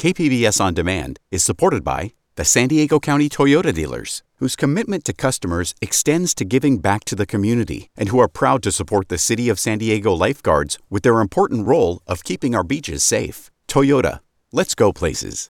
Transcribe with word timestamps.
KPBS 0.00 0.62
On 0.62 0.72
Demand 0.72 1.20
is 1.30 1.44
supported 1.44 1.84
by 1.84 2.14
the 2.36 2.42
San 2.42 2.68
Diego 2.68 2.98
County 2.98 3.28
Toyota 3.28 3.70
dealers, 3.70 4.22
whose 4.36 4.56
commitment 4.56 5.04
to 5.04 5.12
customers 5.12 5.74
extends 5.82 6.32
to 6.36 6.46
giving 6.46 6.78
back 6.78 7.04
to 7.04 7.14
the 7.14 7.26
community 7.26 7.90
and 7.98 8.08
who 8.08 8.18
are 8.18 8.26
proud 8.26 8.62
to 8.62 8.72
support 8.72 9.10
the 9.10 9.18
City 9.18 9.50
of 9.50 9.58
San 9.60 9.76
Diego 9.76 10.14
lifeguards 10.14 10.78
with 10.88 11.02
their 11.02 11.20
important 11.20 11.66
role 11.66 12.00
of 12.06 12.24
keeping 12.24 12.54
our 12.54 12.64
beaches 12.64 13.02
safe. 13.02 13.50
Toyota, 13.68 14.20
let's 14.52 14.74
go 14.74 14.90
places. 14.90 15.50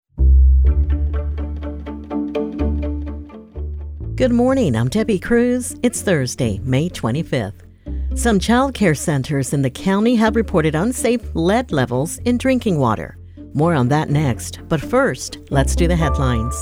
Good 4.16 4.32
morning, 4.32 4.76
I'm 4.76 4.90
Debbie 4.90 5.20
Cruz. 5.20 5.76
It's 5.84 6.02
Thursday, 6.02 6.58
May 6.64 6.90
25th. 6.90 8.18
Some 8.18 8.40
child 8.40 8.74
care 8.74 8.96
centers 8.96 9.54
in 9.54 9.62
the 9.62 9.70
county 9.70 10.16
have 10.16 10.36
reported 10.36 10.74
unsafe 10.74 11.22
lead 11.36 11.72
levels 11.72 12.18
in 12.26 12.40
drinking 12.40 12.80
water. 12.80 13.19
More 13.60 13.74
on 13.74 13.90
that 13.90 14.10
next, 14.10 14.62
but 14.70 14.80
first, 14.80 15.40
let's 15.50 15.76
do 15.76 15.86
the 15.86 15.96
headlines. 15.98 16.56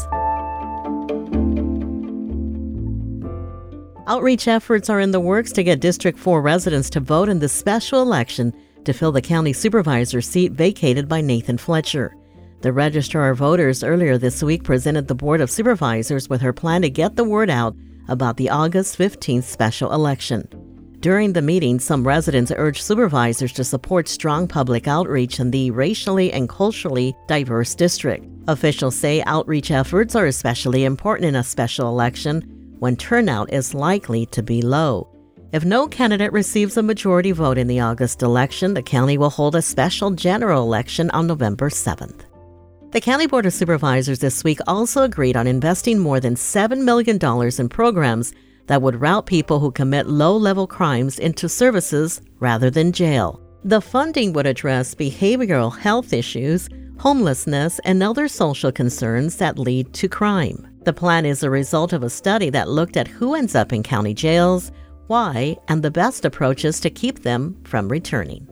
Outreach 4.07 4.47
efforts 4.47 4.89
are 4.89 4.99
in 4.99 5.11
the 5.11 5.19
works 5.19 5.51
to 5.51 5.63
get 5.63 5.79
District 5.79 6.17
4 6.17 6.41
residents 6.41 6.89
to 6.89 6.99
vote 6.99 7.29
in 7.29 7.37
the 7.37 7.49
special 7.49 8.01
election 8.01 8.51
to 8.83 8.93
fill 8.93 9.11
the 9.11 9.21
county 9.21 9.53
supervisor 9.53 10.21
seat 10.21 10.53
vacated 10.53 11.07
by 11.07 11.21
Nathan 11.21 11.59
Fletcher. 11.59 12.17
The 12.61 12.73
Registrar 12.73 13.29
of 13.29 13.37
Voters 13.37 13.83
earlier 13.83 14.17
this 14.17 14.41
week 14.41 14.63
presented 14.63 15.07
the 15.07 15.13
Board 15.13 15.39
of 15.39 15.51
Supervisors 15.51 16.29
with 16.29 16.41
her 16.41 16.51
plan 16.51 16.81
to 16.81 16.89
get 16.89 17.15
the 17.15 17.23
word 17.23 17.51
out 17.51 17.75
about 18.07 18.37
the 18.37 18.49
August 18.49 18.97
15th 18.97 19.43
special 19.43 19.93
election. 19.93 20.66
During 20.99 21.33
the 21.33 21.43
meeting, 21.43 21.79
some 21.79 22.07
residents 22.07 22.51
urged 22.55 22.81
supervisors 22.81 23.53
to 23.53 23.63
support 23.63 24.07
strong 24.07 24.47
public 24.47 24.87
outreach 24.87 25.39
in 25.39 25.51
the 25.51 25.69
racially 25.69 26.33
and 26.33 26.49
culturally 26.49 27.15
diverse 27.27 27.75
district. 27.75 28.25
Officials 28.47 28.95
say 28.95 29.21
outreach 29.23 29.69
efforts 29.69 30.15
are 30.15 30.25
especially 30.25 30.85
important 30.85 31.27
in 31.27 31.35
a 31.35 31.43
special 31.43 31.87
election 31.87 32.41
when 32.79 32.95
turnout 32.95 33.53
is 33.53 33.75
likely 33.75 34.25
to 34.27 34.41
be 34.41 34.63
low. 34.63 35.07
If 35.53 35.63
no 35.63 35.87
candidate 35.87 36.33
receives 36.33 36.77
a 36.77 36.83
majority 36.83 37.31
vote 37.31 37.59
in 37.59 37.67
the 37.67 37.79
August 37.79 38.23
election, 38.23 38.73
the 38.73 38.81
county 38.81 39.19
will 39.19 39.29
hold 39.29 39.55
a 39.55 39.61
special 39.61 40.11
general 40.11 40.63
election 40.63 41.11
on 41.11 41.27
November 41.27 41.69
7th. 41.69 42.21
The 42.91 43.01
County 43.01 43.27
Board 43.27 43.45
of 43.45 43.53
Supervisors 43.53 44.19
this 44.19 44.43
week 44.43 44.59
also 44.65 45.03
agreed 45.03 45.37
on 45.37 45.45
investing 45.45 45.99
more 45.99 46.19
than 46.19 46.35
$7 46.35 46.83
million 46.83 47.19
in 47.59 47.69
programs 47.69 48.33
that 48.67 48.81
would 48.81 49.01
route 49.01 49.25
people 49.25 49.59
who 49.59 49.71
commit 49.71 50.07
low 50.07 50.37
level 50.37 50.67
crimes 50.67 51.19
into 51.19 51.49
services 51.49 52.21
rather 52.39 52.69
than 52.69 52.91
jail. 52.91 53.41
The 53.63 53.81
funding 53.81 54.33
would 54.33 54.45
address 54.45 54.95
behavioral 54.95 55.75
health 55.77 56.13
issues, 56.13 56.69
homelessness, 56.99 57.79
and 57.79 58.01
other 58.01 58.27
social 58.27 58.71
concerns 58.71 59.37
that 59.37 59.59
lead 59.59 59.93
to 59.93 60.07
crime. 60.07 60.67
The 60.83 60.93
plan 60.93 61.25
is 61.25 61.43
a 61.43 61.49
result 61.49 61.91
of 61.91 62.03
a 62.03 62.09
study 62.09 62.49
that 62.51 62.69
looked 62.69 62.95
at 62.95 63.07
who 63.07 63.35
ends 63.35 63.55
up 63.55 63.73
in 63.73 63.83
county 63.83 64.13
jails, 64.13 64.71
why, 65.07 65.57
and 65.67 65.81
the 65.81 65.91
best 65.91 66.23
approaches 66.23 66.79
to 66.81 66.89
keep 66.89 67.23
them 67.23 67.57
from 67.63 67.89
returning. 67.89 68.47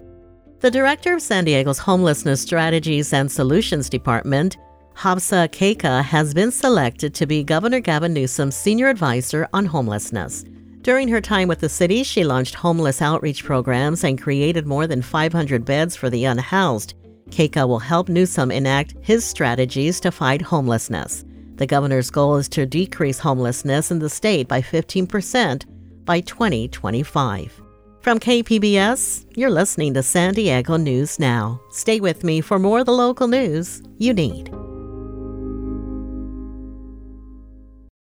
The 0.59 0.71
director 0.71 1.13
of 1.13 1.21
San 1.21 1.45
Diego's 1.45 1.79
Homelessness 1.79 2.41
Strategies 2.41 3.13
and 3.13 3.31
Solutions 3.31 3.89
Department 3.89 4.57
Hafsa 4.95 5.49
Kaka 5.51 6.01
has 6.01 6.33
been 6.33 6.51
selected 6.51 7.13
to 7.15 7.25
be 7.25 7.43
Governor 7.43 7.81
Gavin 7.81 8.13
Newsom's 8.13 8.55
senior 8.55 8.87
advisor 8.87 9.47
on 9.53 9.65
homelessness. 9.65 10.45
During 10.83 11.09
her 11.09 11.19
time 11.19 11.49
with 11.49 11.59
the 11.59 11.67
city, 11.67 12.01
she 12.03 12.23
launched 12.23 12.55
homeless 12.55 13.01
outreach 13.01 13.43
programs 13.43 14.05
and 14.05 14.21
created 14.21 14.65
more 14.65 14.87
than 14.87 15.01
500 15.01 15.65
beds 15.65 15.97
for 15.97 16.09
the 16.09 16.23
unhoused. 16.23 16.93
Kaka 17.29 17.67
will 17.67 17.79
help 17.79 18.07
Newsom 18.07 18.51
enact 18.51 18.95
his 19.01 19.25
strategies 19.25 19.99
to 19.99 20.11
fight 20.11 20.41
homelessness. 20.41 21.25
The 21.55 21.67
governor's 21.67 22.09
goal 22.09 22.37
is 22.37 22.47
to 22.49 22.65
decrease 22.65 23.19
homelessness 23.19 23.91
in 23.91 23.99
the 23.99 24.09
state 24.09 24.47
by 24.47 24.61
15% 24.61 25.65
by 26.05 26.21
2025. 26.21 27.61
From 27.99 28.19
KPBS, 28.19 29.25
you're 29.35 29.49
listening 29.49 29.93
to 29.95 30.03
San 30.03 30.35
Diego 30.35 30.77
News 30.77 31.19
Now. 31.19 31.59
Stay 31.71 31.99
with 31.99 32.23
me 32.23 32.39
for 32.39 32.59
more 32.59 32.79
of 32.79 32.85
the 32.85 32.93
local 32.93 33.27
news 33.27 33.81
you 33.97 34.13
need. 34.13 34.55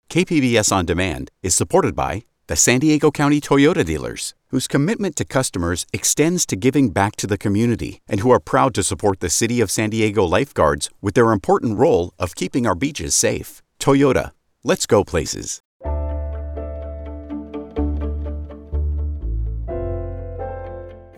KPBS 0.09 0.71
On 0.71 0.85
Demand 0.85 1.31
is 1.43 1.53
supported 1.53 1.93
by 1.93 2.23
the 2.47 2.55
San 2.55 2.79
Diego 2.79 3.11
County 3.11 3.41
Toyota 3.41 3.83
dealers, 3.83 4.33
whose 4.51 4.65
commitment 4.65 5.17
to 5.17 5.25
customers 5.25 5.85
extends 5.91 6.45
to 6.45 6.55
giving 6.55 6.91
back 6.91 7.17
to 7.17 7.27
the 7.27 7.37
community 7.37 7.99
and 8.07 8.21
who 8.21 8.31
are 8.31 8.39
proud 8.39 8.73
to 8.75 8.83
support 8.83 9.19
the 9.19 9.29
City 9.29 9.59
of 9.59 9.69
San 9.69 9.89
Diego 9.89 10.23
lifeguards 10.23 10.89
with 11.01 11.13
their 11.15 11.33
important 11.33 11.77
role 11.77 12.13
of 12.17 12.35
keeping 12.35 12.65
our 12.65 12.73
beaches 12.73 13.15
safe. 13.15 13.61
Toyota, 13.81 14.31
let's 14.63 14.85
go 14.85 15.03
places. 15.03 15.61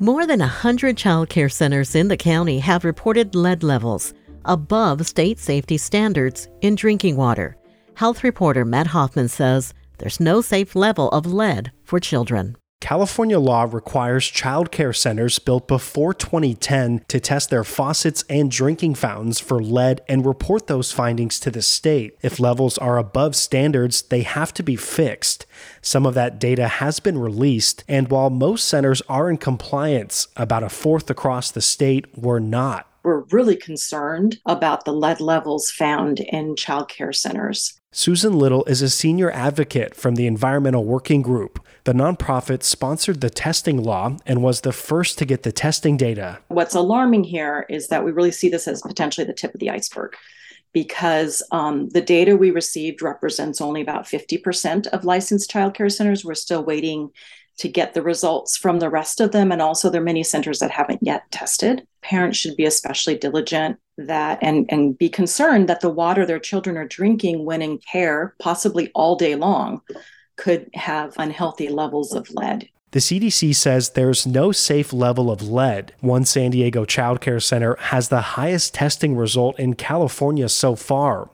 More 0.01 0.25
than 0.25 0.39
100 0.39 0.97
child 0.97 1.29
care 1.29 1.49
centers 1.49 1.93
in 1.93 2.07
the 2.07 2.17
county 2.17 2.57
have 2.57 2.83
reported 2.83 3.35
lead 3.35 3.61
levels 3.61 4.15
above 4.45 5.05
state 5.05 5.37
safety 5.37 5.77
standards 5.77 6.47
in 6.61 6.73
drinking 6.73 7.15
water. 7.15 7.58
Health 7.99 8.23
reporter 8.23 8.63
Matt 8.63 8.87
Hoffman 8.87 9.27
says 9.27 9.73
there's 9.97 10.21
no 10.21 10.39
safe 10.39 10.73
level 10.73 11.09
of 11.09 11.25
lead 11.25 11.73
for 11.83 11.99
children. 11.99 12.55
California 12.79 13.37
law 13.37 13.67
requires 13.69 14.25
child 14.25 14.71
care 14.71 14.93
centers 14.93 15.37
built 15.37 15.67
before 15.67 16.13
2010 16.13 17.03
to 17.09 17.19
test 17.19 17.49
their 17.49 17.65
faucets 17.65 18.23
and 18.29 18.49
drinking 18.49 18.95
fountains 18.95 19.41
for 19.41 19.61
lead 19.61 19.99
and 20.07 20.25
report 20.25 20.67
those 20.67 20.93
findings 20.93 21.41
to 21.41 21.51
the 21.51 21.61
state. 21.61 22.15
If 22.21 22.39
levels 22.39 22.77
are 22.77 22.97
above 22.97 23.35
standards, 23.35 24.03
they 24.03 24.21
have 24.21 24.53
to 24.53 24.63
be 24.63 24.77
fixed. 24.77 25.45
Some 25.81 26.05
of 26.05 26.13
that 26.13 26.39
data 26.39 26.69
has 26.69 27.01
been 27.01 27.17
released, 27.17 27.83
and 27.85 28.09
while 28.09 28.29
most 28.29 28.65
centers 28.69 29.01
are 29.09 29.29
in 29.29 29.35
compliance, 29.35 30.29
about 30.37 30.63
a 30.63 30.69
fourth 30.69 31.09
across 31.09 31.51
the 31.51 31.59
state 31.59 32.05
were 32.17 32.39
not. 32.39 32.85
We're 33.03 33.25
really 33.31 33.57
concerned 33.57 34.39
about 34.45 34.85
the 34.85 34.93
lead 34.93 35.19
levels 35.19 35.69
found 35.69 36.21
in 36.21 36.55
child 36.55 36.87
care 36.87 37.11
centers. 37.11 37.78
Susan 37.91 38.37
Little 38.37 38.63
is 38.65 38.83
a 38.83 38.89
senior 38.89 39.31
advocate 39.31 39.95
from 39.95 40.13
the 40.13 40.27
Environmental 40.27 40.85
Working 40.85 41.23
Group. 41.23 41.65
The 41.85 41.93
nonprofit 41.93 42.61
sponsored 42.61 43.19
the 43.19 43.31
testing 43.31 43.81
law 43.81 44.15
and 44.27 44.43
was 44.43 44.61
the 44.61 44.71
first 44.71 45.17
to 45.17 45.25
get 45.25 45.41
the 45.41 45.51
testing 45.51 45.97
data. 45.97 46.37
What's 46.49 46.75
alarming 46.75 47.23
here 47.23 47.65
is 47.67 47.87
that 47.87 48.05
we 48.05 48.11
really 48.11 48.29
see 48.29 48.47
this 48.47 48.67
as 48.67 48.83
potentially 48.83 49.25
the 49.25 49.33
tip 49.33 49.55
of 49.55 49.59
the 49.59 49.71
iceberg 49.71 50.15
because 50.71 51.41
um, 51.51 51.89
the 51.89 52.01
data 52.01 52.37
we 52.37 52.51
received 52.51 53.01
represents 53.01 53.59
only 53.59 53.81
about 53.81 54.05
50% 54.05 54.85
of 54.87 55.03
licensed 55.03 55.49
childcare 55.49 55.91
centers. 55.91 56.23
We're 56.23 56.35
still 56.35 56.63
waiting 56.63 57.09
to 57.59 57.69
get 57.69 57.93
the 57.93 58.01
results 58.01 58.57
from 58.57 58.79
the 58.79 58.89
rest 58.89 59.19
of 59.19 59.31
them. 59.31 59.51
And 59.51 59.61
also, 59.61 59.89
there 59.89 60.01
are 60.01 60.03
many 60.03 60.23
centers 60.23 60.59
that 60.59 60.71
haven't 60.71 60.99
yet 61.01 61.29
tested. 61.31 61.85
Parents 62.01 62.37
should 62.37 62.55
be 62.55 62.65
especially 62.65 63.17
diligent 63.17 63.77
that 63.97 64.39
and, 64.41 64.65
and 64.69 64.97
be 64.97 65.09
concerned 65.09 65.67
that 65.67 65.81
the 65.81 65.89
water 65.89 66.25
their 66.25 66.39
children 66.39 66.77
are 66.77 66.87
drinking 66.87 67.45
when 67.45 67.61
in 67.61 67.77
care, 67.79 68.33
possibly 68.39 68.91
all 68.95 69.15
day 69.15 69.35
long, 69.35 69.81
could 70.37 70.69
have 70.73 71.13
unhealthy 71.17 71.67
levels 71.67 72.13
of 72.13 72.29
lead. 72.31 72.69
The 72.91 72.99
CDC 72.99 73.53
says 73.53 73.91
there's 73.91 74.25
no 74.25 74.51
safe 74.51 74.91
level 74.91 75.29
of 75.29 75.43
lead. 75.43 75.93
One 75.99 76.25
San 76.25 76.51
Diego 76.51 76.85
childcare 76.85 77.43
center 77.43 77.75
has 77.75 78.09
the 78.09 78.21
highest 78.21 78.73
testing 78.73 79.15
result 79.15 79.59
in 79.59 79.75
California 79.75 80.49
so 80.49 80.75
far. 80.75 81.29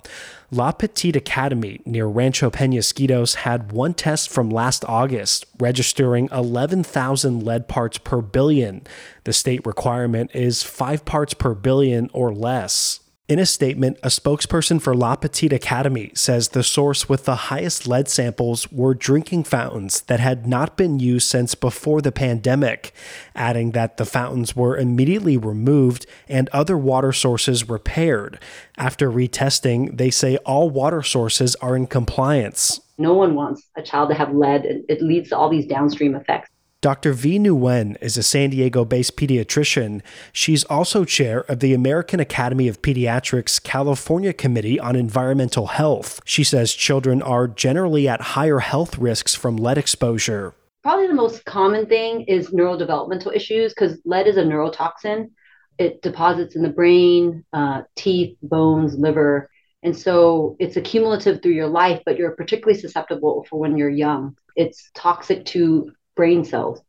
La 0.56 0.72
Petite 0.72 1.18
Academy 1.18 1.82
near 1.84 2.08
Rancho 2.08 2.50
Penasquitos 2.50 3.36
had 3.36 3.74
one 3.74 3.94
test 3.94 4.30
from 4.30 4.50
last 4.50 4.86
August, 4.88 5.46
registering 5.60 6.30
11,000 6.32 7.44
lead 7.44 7.68
parts 7.68 7.98
per 7.98 8.22
billion. 8.22 8.88
The 9.26 9.34
state 9.34 9.66
requirement 9.66 10.32
is 10.34 10.64
5 10.64 11.04
parts 11.04 11.34
per 11.34 11.56
billion 11.56 12.10
or 12.14 12.34
less. 12.34 13.02
In 13.28 13.40
a 13.40 13.46
statement, 13.48 13.98
a 14.04 14.10
spokesperson 14.10 14.80
for 14.80 14.94
La 14.94 15.16
Petite 15.16 15.52
Academy 15.52 16.12
says 16.14 16.50
the 16.50 16.62
source 16.62 17.10
with 17.10 17.26
the 17.26 17.36
highest 17.36 17.88
lead 17.88 18.08
samples 18.08 18.72
were 18.72 18.94
drinking 18.94 19.46
fountains 19.46 20.02
that 20.02 20.20
had 20.20 20.46
not 20.46 20.78
been 20.78 21.00
used 21.00 21.28
since 21.28 21.56
before 21.56 22.04
the 22.04 22.12
pandemic, 22.12 22.94
adding 23.34 23.72
that 23.72 23.98
the 23.98 24.06
fountains 24.06 24.56
were 24.56 24.78
immediately 24.78 25.38
removed 25.38 26.06
and 26.30 26.50
other 26.50 26.78
water 26.78 27.12
sources 27.12 27.68
repaired. 27.68 28.40
After 28.78 29.10
retesting, 29.10 29.98
they 29.98 30.12
say 30.12 30.38
all 30.46 30.70
water 30.70 31.02
sources 31.02 31.56
are 31.56 31.76
in 31.76 31.88
compliance. 31.88 32.80
No 33.00 33.16
one 33.16 33.34
wants 33.34 33.68
a 33.76 33.82
child 33.82 34.10
to 34.10 34.16
have 34.16 34.36
lead. 34.36 34.66
It 34.88 35.02
leads 35.02 35.30
to 35.30 35.38
all 35.38 35.50
these 35.50 35.66
downstream 35.66 36.14
effects. 36.14 36.52
Dr. 36.86 37.14
V. 37.14 37.40
Nguyen 37.40 37.98
is 38.00 38.16
a 38.16 38.22
San 38.22 38.52
Diego 38.52 38.86
based 38.86 39.18
pediatrician. 39.18 40.04
She's 40.32 40.64
also 40.66 41.04
chair 41.04 41.40
of 41.50 41.60
the 41.60 41.74
American 41.74 42.20
Academy 42.20 42.68
of 42.68 42.84
Pediatrics 42.84 43.60
California 43.64 44.32
Committee 44.32 44.80
on 44.80 44.96
Environmental 44.96 45.66
Health. 45.66 46.22
She 46.26 46.44
says 46.44 46.76
children 46.76 47.24
are 47.24 47.48
generally 47.48 48.08
at 48.08 48.22
higher 48.22 48.60
health 48.60 49.00
risks 49.00 49.34
from 49.34 49.58
lead 49.58 49.80
exposure. 49.80 50.54
Probably 50.84 51.08
the 51.08 51.16
most 51.16 51.44
common 51.46 51.88
thing 51.88 52.22
is 52.26 52.52
neurodevelopmental 52.52 53.36
issues 53.36 53.74
because 53.74 54.00
lead 54.06 54.28
is 54.28 54.38
a 54.38 54.44
neurotoxin. 54.44 55.32
it 55.80 56.04
deposits 56.04 56.56
in 56.56 56.62
the 56.62 56.70
brain, 56.70 57.44
uh, 57.52 57.82
teeth, 57.96 58.38
bones, 58.44 58.94
liver. 58.96 59.50
And 59.82 59.98
so 59.98 60.56
it's 60.60 60.78
accumulative 60.78 61.42
through 61.42 61.54
your 61.54 61.68
life, 61.68 62.04
but 62.06 62.20
you're 62.20 62.36
particularly 62.36 62.80
susceptible 62.80 63.44
for 63.50 63.60
when 63.60 63.76
you're 63.76 63.90
young. 63.90 64.38
It's 64.56 64.92
toxic 64.94 65.46
to 65.46 65.92
brain 66.16 66.44
cells. 66.44 66.82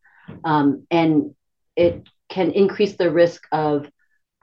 Um, 0.44 0.86
and 0.90 1.34
it 1.76 2.08
can 2.28 2.50
increase 2.52 2.96
the 2.96 3.10
risk 3.10 3.46
of 3.52 3.90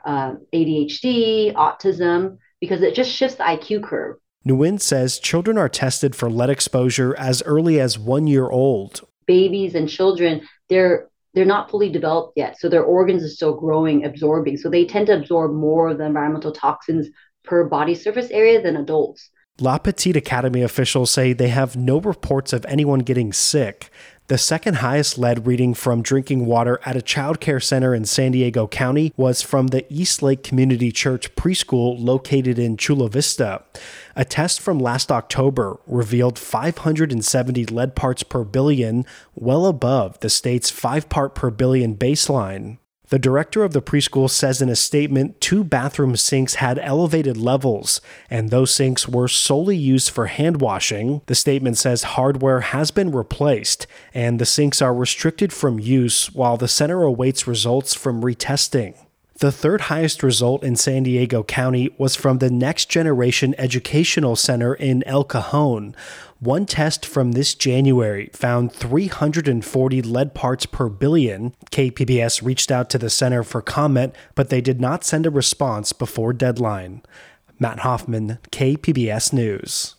uh, 0.06 0.36
ADHD, 0.54 1.54
autism, 1.54 2.38
because 2.60 2.82
it 2.82 2.96
just 2.96 3.12
shifts 3.12 3.38
the 3.38 3.44
IQ 3.44 3.84
curve. 3.84 4.18
Nguyen 4.48 4.80
says 4.80 5.20
children 5.20 5.58
are 5.58 5.70
tested 5.70 6.16
for 6.16 6.30
lead 6.30 6.50
exposure 6.50 7.16
as 7.18 7.42
early 7.44 7.80
as 7.80 7.98
one 7.98 8.28
year 8.28 8.50
old. 8.50 9.02
Babies 9.26 9.74
and 9.74 9.88
children, 9.88 10.42
they're 10.70 11.08
they're 11.34 11.46
not 11.46 11.72
fully 11.72 11.90
developed 11.90 12.34
yet, 12.36 12.60
so 12.60 12.70
their 12.70 12.84
organs 12.84 13.24
are 13.24 13.30
still 13.30 13.56
growing, 13.56 14.06
absorbing. 14.06 14.58
So 14.58 14.70
they 14.70 14.86
tend 14.86 15.08
to 15.08 15.18
absorb 15.18 15.54
more 15.54 15.90
of 15.90 15.98
the 15.98 16.06
environmental 16.06 16.52
toxins 16.52 17.08
per 17.44 17.64
body 17.64 17.96
surface 17.96 18.30
area 18.30 18.62
than 18.62 18.78
adults. 18.78 19.30
La 19.60 19.78
Petite 19.78 20.16
Academy 20.16 20.62
officials 20.62 21.12
say 21.12 21.32
they 21.32 21.50
have 21.50 21.76
no 21.76 22.00
reports 22.00 22.54
of 22.54 22.66
anyone 22.66 23.00
getting 23.00 23.32
sick. 23.32 23.90
The 24.28 24.38
second 24.38 24.75
highest 24.75 25.18
lead 25.18 25.46
reading 25.46 25.74
from 25.74 26.02
drinking 26.02 26.46
water 26.46 26.80
at 26.86 26.96
a 26.96 27.02
child 27.02 27.42
care 27.42 27.60
center 27.60 27.94
in 27.94 28.06
San 28.06 28.31
Diego 28.31 28.68
County 28.68 29.12
was 29.18 29.42
from 29.42 29.68
the 29.68 29.86
East 29.94 30.24
Lake 30.24 30.44
Community 30.44 30.94
Church 30.94 31.36
preschool 31.36 31.98
located 32.00 32.58
in 32.58 32.78
Chula 32.78 33.10
Vista. 33.10 33.64
A 34.16 34.24
test 34.24 34.62
from 34.62 34.80
last 34.80 35.12
October 35.12 35.78
revealed 35.86 36.40
570 36.40 37.66
lead 37.66 37.96
parts 37.98 38.24
per 38.24 38.46
billion, 38.46 39.06
well 39.36 39.66
above 39.66 40.18
the 40.22 40.30
state's 40.30 40.70
5 40.70 41.10
part 41.10 41.36
per 41.36 41.50
billion 41.50 41.98
baseline. 41.98 42.78
The 43.13 43.19
director 43.19 43.63
of 43.63 43.74
the 43.74 43.81
preschool 43.83 44.27
says 44.27 44.60
in 44.60 44.69
a 44.69 44.75
statement 44.75 45.39
two 45.39 45.63
bathroom 45.63 46.15
sinks 46.15 46.56
had 46.56 46.80
elevated 46.80 47.38
levels, 47.38 48.01
and 48.27 48.50
those 48.50 48.74
sinks 48.74 49.07
were 49.07 49.27
solely 49.27 49.77
used 49.77 50.10
for 50.10 50.25
hand 50.25 50.62
washing. 50.62 51.21
The 51.27 51.36
statement 51.36 51.77
says 51.77 52.01
hardware 52.18 52.62
has 52.62 52.89
been 52.89 53.12
replaced, 53.12 53.86
and 54.15 54.39
the 54.39 54.48
sinks 54.48 54.81
are 54.81 54.95
restricted 54.95 55.54
from 55.54 55.77
use 55.77 56.33
while 56.33 56.57
the 56.57 56.68
center 56.68 57.04
awaits 57.04 57.45
results 57.45 57.94
from 57.94 58.24
retesting. 58.24 58.95
The 59.44 59.51
third 59.51 59.81
highest 59.81 60.24
result 60.24 60.63
in 60.63 60.78
San 60.78 61.04
Diego 61.04 61.44
County 61.44 61.94
was 61.98 62.16
from 62.16 62.38
the 62.38 62.50
Next 62.50 62.90
Generation 62.90 63.54
Educational 63.57 64.38
Center 64.38 64.74
in 64.74 65.04
El 65.04 65.25
Cajon. 65.25 65.98
One 66.40 66.66
test 66.66 67.06
from 67.06 67.34
this 67.34 67.54
January 67.54 68.30
found 68.31 68.72
340 68.72 70.01
lead 70.01 70.34
parts 70.34 70.66
per 70.66 70.88
billion. 70.88 71.54
KPBS 71.72 72.42
reached 72.42 72.72
out 72.72 72.90
to 72.92 72.98
the 72.98 73.10
center 73.10 73.44
for 73.44 73.62
comment, 73.62 74.16
but 74.34 74.48
they 74.48 74.62
did 74.62 74.80
not 74.80 75.04
send 75.04 75.25
a 75.25 75.30
response 75.30 75.92
before 75.92 76.31
deadline. 76.31 77.01
Matt 77.60 77.80
Hoffman, 77.80 78.39
KPBS 78.50 79.34
News. 79.34 79.96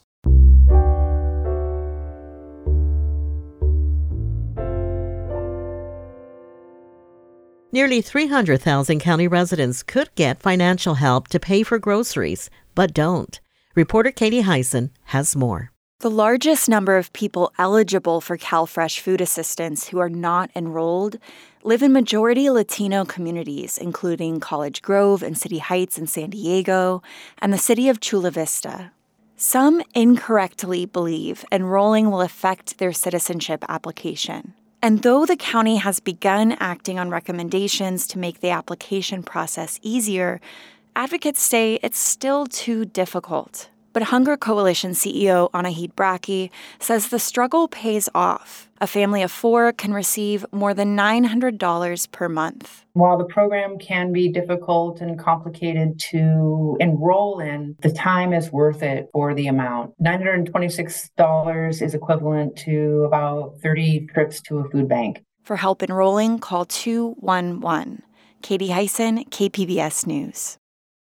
Nearly 7.75 8.03
300,000 8.03 9.01
county 9.01 9.27
residents 9.27 9.83
could 9.83 10.15
get 10.15 10.39
financial 10.41 10.95
help 10.95 11.27
to 11.31 11.41
pay 11.41 11.65
for 11.65 11.81
groceries, 11.81 12.49
but 12.77 12.95
don't. 12.95 13.41
Reporter 13.75 14.13
Katie 14.13 14.43
Hyson 14.43 14.93
has 15.07 15.35
more. 15.35 15.73
The 15.99 16.09
largest 16.09 16.69
number 16.69 16.97
of 16.97 17.13
people 17.13 17.53
eligible 17.59 18.21
for 18.21 18.39
CalFresh 18.39 19.01
food 19.01 19.21
assistance 19.21 19.89
who 19.89 19.99
are 19.99 20.09
not 20.09 20.53
enrolled 20.55 21.19
live 21.65 21.83
in 21.83 21.93
majority 21.93 22.49
Latino 22.49 23.05
communities, 23.05 23.77
including 23.77 24.39
College 24.39 24.81
Grove 24.81 25.25
and 25.25 25.37
City 25.37 25.59
Heights 25.59 25.99
in 25.99 26.07
San 26.07 26.31
Diego 26.31 27.03
and 27.39 27.53
the 27.53 27.59
city 27.59 27.89
of 27.89 27.99
Chula 27.99 28.31
Vista. 28.31 28.93
Some 29.37 29.83
incorrectly 29.97 30.87
believe 30.87 31.45
enrolling 31.51 32.13
will 32.13 32.23
affect 32.23 32.79
their 32.79 32.93
citizenship 32.93 33.65
application. 33.69 34.55
And 34.85 35.01
though 35.01 35.25
the 35.25 35.35
county 35.35 35.77
has 35.77 35.99
begun 35.99 36.59
acting 36.61 36.99
on 36.99 37.09
recommendations 37.09 38.07
to 38.09 38.19
make 38.19 38.41
the 38.41 38.51
application 38.51 39.23
process 39.23 39.81
easier, 39.81 40.43
advocates 40.95 41.41
say 41.41 41.79
it's 41.83 41.99
still 41.99 42.45
too 42.45 42.85
difficult. 42.85 43.71
But 43.95 44.03
Hunger 44.03 44.37
Coalition 44.37 44.91
CEO 44.91 45.53
Anahid 45.53 45.95
Brakke 45.95 46.51
says 46.81 47.09
the 47.09 47.21
struggle 47.21 47.69
pays 47.69 48.09
off. 48.13 48.69
A 48.81 48.89
family 48.89 49.23
of 49.23 49.31
four 49.31 49.73
can 49.73 49.95
receive 49.95 50.45
more 50.51 50.75
than 50.75 50.97
$900 50.97 52.11
per 52.11 52.29
month. 52.29 52.85
While 52.95 53.17
the 53.19 53.25
program 53.25 53.79
can 53.79 54.13
be 54.13 54.33
difficult 54.33 55.01
and 55.01 55.17
complicated 55.17 56.01
to 56.11 56.77
enroll 56.81 57.39
in, 57.39 57.77
the 57.83 57.93
time 57.93 58.33
is 58.33 58.51
worth 58.51 58.83
it 58.83 59.07
for 59.13 59.33
the 59.33 59.47
amount. 59.47 59.93
$926 60.03 61.81
is 61.81 61.95
equivalent 61.95 62.57
to 62.57 63.05
about 63.07 63.61
30 63.63 64.09
trips 64.13 64.41
to 64.43 64.59
a 64.59 64.69
food 64.71 64.89
bank. 64.89 65.23
For 65.45 65.55
help 65.55 65.85
enrolling, 65.85 66.41
call 66.41 66.65
211. 66.65 68.03
Katie 68.43 68.71
Hyson, 68.71 69.25
KPBS 69.27 70.05
News. 70.05 70.59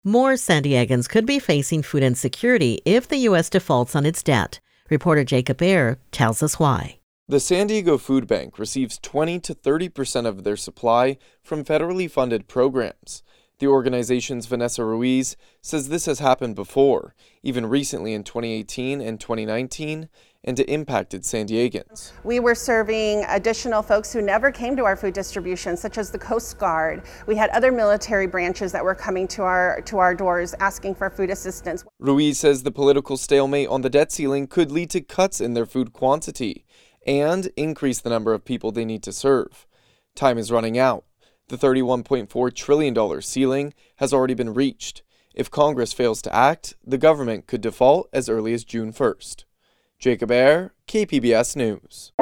More 0.05 0.37
San 0.37 0.63
Diegans 0.63 1.09
could 1.09 1.27
be 1.27 1.41
facing 1.41 1.83
food 1.83 2.05
insecurity 2.05 2.81
if 2.85 3.09
the 3.09 3.17
U.S. 3.29 3.51
defaults 3.51 3.97
on 3.97 4.07
its 4.07 4.23
debt. 4.23 4.61
Reporter 4.89 5.25
Jacob 5.25 5.61
Aere 5.61 5.99
tells 6.13 6.41
us 6.41 6.61
why. 6.61 7.01
The 7.27 7.41
San 7.41 7.67
Diego 7.67 7.99
Food 7.99 8.29
Bank 8.29 8.61
receives 8.61 8.97
20 8.99 9.41
to 9.41 9.55
30 9.55 9.89
percent 9.89 10.27
of 10.29 10.45
their 10.45 10.57
supply 10.57 11.19
from 11.43 11.65
federally 11.65 12.09
funded 12.09 12.47
programs. 12.47 13.25
The 13.59 13.67
organization's 13.67 14.47
Vanessa 14.47 14.85
Ruiz 14.85 15.37
says 15.63 15.89
this 15.89 16.07
has 16.07 16.21
happened 16.21 16.55
before, 16.55 17.17
even 17.43 17.67
recently 17.67 18.15
in 18.15 18.23
2018 18.23 19.01
and 19.01 19.19
2019, 19.19 20.09
and 20.45 20.61
it 20.61 20.69
impacted 20.69 21.25
San 21.25 21.49
Diegans. 21.49 22.13
We 22.23 22.39
were 22.39 22.55
serving 22.55 23.25
additional 23.27 23.83
folks 23.83 24.13
who 24.13 24.23
never 24.23 24.53
came 24.53 24.77
to 24.77 24.85
our 24.85 24.95
food 24.95 25.13
distribution, 25.13 25.77
such 25.77 25.99
as 25.99 26.13
the 26.13 26.19
Coast 26.21 26.57
Guard. 26.59 27.03
We 27.27 27.35
had 27.35 27.51
other 27.51 27.73
military 27.73 28.29
branches 28.29 28.71
that 28.71 28.85
were 28.85 28.95
coming 28.95 29.27
to 29.29 29.43
our 29.43 29.81
to 29.87 29.99
our 29.99 30.15
doors 30.15 30.55
asking 30.61 30.95
for 30.95 31.11
food 31.11 31.29
assistance. 31.29 31.85
Ruiz 31.99 32.39
says 32.39 32.63
the 32.63 32.71
political 32.71 33.17
stalemate 33.17 33.69
on 33.69 33.83
the 33.83 33.91
debt 33.91 34.13
ceiling 34.13 34.47
could 34.47 34.71
lead 34.71 34.91
to 34.91 35.01
cuts 35.01 35.41
in 35.41 35.55
their 35.55 35.67
food 35.67 35.93
quantity 35.93 36.65
and 37.05 37.51
increase 37.57 38.01
the 38.01 38.11
number 38.11 38.33
of 38.33 38.45
people 38.45 38.71
they 38.71 38.85
need 38.85 39.03
to 39.03 39.13
serve. 39.13 39.67
Time 40.15 40.39
is 40.39 40.53
running 40.53 40.79
out. 40.79 41.05
The 41.49 41.57
$31.4 41.57 42.55
trillion 42.55 43.23
ceiling 43.23 43.73
has 43.97 44.13
already 44.13 44.35
been 44.35 44.53
reached. 44.53 45.03
If 45.35 45.51
Congress 45.51 45.95
fails 45.95 46.21
to 46.23 46.35
act, 46.35 46.75
the 46.85 46.99
government 46.99 47.47
could 47.47 47.63
default 47.63 48.11
as 48.13 48.29
early 48.29 48.53
as 48.53 48.65
June 48.65 48.93
1st. 48.93 49.45
Jacob 49.99 50.31
Aere, 50.31 50.75
KPBS 50.87 51.57
News. 51.57 52.13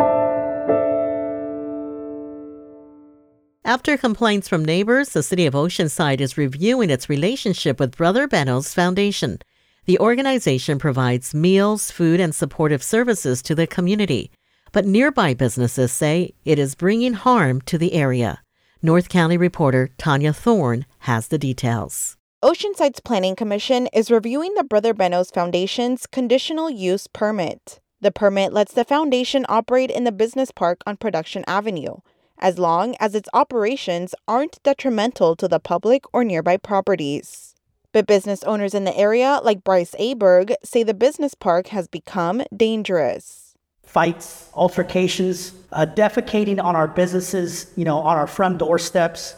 After 3.65 3.97
complaints 3.97 4.49
from 4.49 4.65
neighbors, 4.65 5.09
the 5.09 5.25
city 5.25 5.45
of 5.45 5.55
Oceanside 5.55 6.21
is 6.21 6.39
reviewing 6.39 6.89
its 6.89 7.09
relationship 7.09 7.81
with 7.81 7.97
Brother 7.97 8.29
Benno's 8.29 8.73
Foundation. 8.73 9.41
The 9.87 9.99
organization 9.99 10.79
provides 10.79 11.35
meals, 11.35 11.91
food, 11.91 12.21
and 12.21 12.33
supportive 12.33 12.83
services 12.83 13.43
to 13.43 13.57
the 13.57 13.67
community, 13.67 14.31
but 14.71 14.87
nearby 14.87 15.35
businesses 15.35 15.91
say 15.91 16.33
it 16.45 16.61
is 16.61 16.77
bringing 16.77 17.15
harm 17.15 17.61
to 17.63 17.77
the 17.77 17.95
area. 17.95 18.41
North 18.87 19.09
County 19.09 19.37
reporter 19.37 19.89
Tanya 19.99 20.33
Thorne 20.33 20.87
has 21.01 21.27
the 21.27 21.39
details. 21.39 22.17
Oceanside's 22.41 23.01
Planning 23.01 23.35
Commission 23.35 23.89
is 23.93 24.13
reviewing 24.13 24.55
the 24.55 24.63
Brother 24.63 24.95
Benno's 24.95 25.33
Foundation's 25.33 26.07
conditional 26.07 26.71
use 26.71 27.09
permit. 27.09 27.81
The 28.01 28.13
permit 28.13 28.53
lets 28.53 28.73
the 28.73 28.85
foundation 28.85 29.45
operate 29.49 29.91
in 29.91 30.05
the 30.05 30.13
business 30.13 30.53
park 30.53 30.83
on 30.87 30.99
Production 30.99 31.43
Avenue, 31.49 31.97
as 32.39 32.61
long 32.61 32.95
as 33.01 33.17
its 33.17 33.29
operations 33.35 34.15
aren't 34.29 34.63
detrimental 34.63 35.35
to 35.35 35.49
the 35.49 35.59
public 35.59 36.05
or 36.13 36.23
nearby 36.23 36.57
properties. 36.57 37.57
But 37.91 38.07
business 38.07 38.45
owners 38.45 38.73
in 38.73 38.85
the 38.85 38.97
area, 38.97 39.41
like 39.43 39.65
Bryce 39.65 39.97
Aberg, 39.99 40.55
say 40.63 40.85
the 40.85 40.95
business 40.95 41.35
park 41.35 41.67
has 41.69 41.89
become 41.89 42.45
dangerous 42.57 43.46
fights, 43.87 44.51
altercations, 44.53 45.55
uh, 45.73 45.87
defecating 45.87 46.63
on 46.63 46.77
our 46.77 46.87
businesses, 46.87 47.73
you 47.77 47.85
know, 47.85 47.99
on 47.99 48.19
our 48.19 48.27
front 48.27 48.59
doorsteps, 48.59 49.35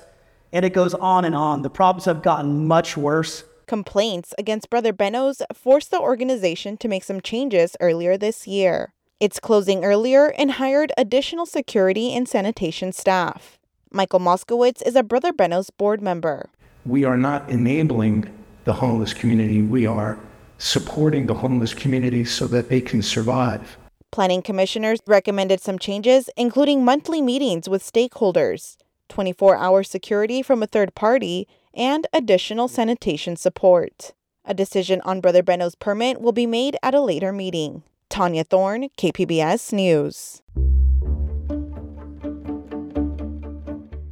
and 0.52 0.64
it 0.64 0.72
goes 0.72 0.94
on 0.94 1.24
and 1.24 1.36
on. 1.36 1.62
The 1.62 1.70
problems 1.70 2.06
have 2.06 2.22
gotten 2.22 2.66
much 2.66 2.96
worse. 2.96 3.44
Complaints 3.66 4.34
against 4.38 4.70
Brother 4.70 4.92
Benno's 4.92 5.42
forced 5.54 5.90
the 5.90 6.00
organization 6.00 6.76
to 6.78 6.88
make 6.88 7.04
some 7.04 7.20
changes 7.20 7.76
earlier 7.80 8.16
this 8.16 8.46
year. 8.48 8.94
It's 9.20 9.38
closing 9.38 9.84
earlier 9.84 10.32
and 10.32 10.52
hired 10.52 10.92
additional 10.96 11.46
security 11.46 12.14
and 12.14 12.28
sanitation 12.28 12.92
staff. 12.92 13.58
Michael 13.90 14.20
Moskowitz 14.20 14.84
is 14.86 14.96
a 14.96 15.02
Brother 15.02 15.32
Benno's 15.32 15.70
board 15.70 16.02
member. 16.02 16.50
We 16.84 17.04
are 17.04 17.16
not 17.16 17.48
enabling 17.48 18.28
the 18.64 18.72
homeless 18.74 19.14
community. 19.14 19.62
We 19.62 19.86
are 19.86 20.18
supporting 20.58 21.26
the 21.26 21.34
homeless 21.34 21.72
community 21.72 22.24
so 22.24 22.46
that 22.48 22.68
they 22.68 22.80
can 22.80 23.00
survive. 23.00 23.77
Planning 24.10 24.42
commissioners 24.42 25.00
recommended 25.06 25.60
some 25.60 25.78
changes, 25.78 26.30
including 26.36 26.84
monthly 26.84 27.20
meetings 27.20 27.68
with 27.68 27.82
stakeholders, 27.82 28.76
24 29.08 29.56
hour 29.56 29.82
security 29.82 30.42
from 30.42 30.62
a 30.62 30.66
third 30.66 30.94
party, 30.94 31.46
and 31.74 32.06
additional 32.12 32.68
sanitation 32.68 33.36
support. 33.36 34.12
A 34.44 34.54
decision 34.54 35.02
on 35.04 35.20
Brother 35.20 35.42
Benno's 35.42 35.74
permit 35.74 36.20
will 36.20 36.32
be 36.32 36.46
made 36.46 36.76
at 36.82 36.94
a 36.94 37.00
later 37.00 37.32
meeting. 37.32 37.82
Tanya 38.08 38.44
Thorne, 38.44 38.88
KPBS 38.96 39.72
News. 39.72 40.40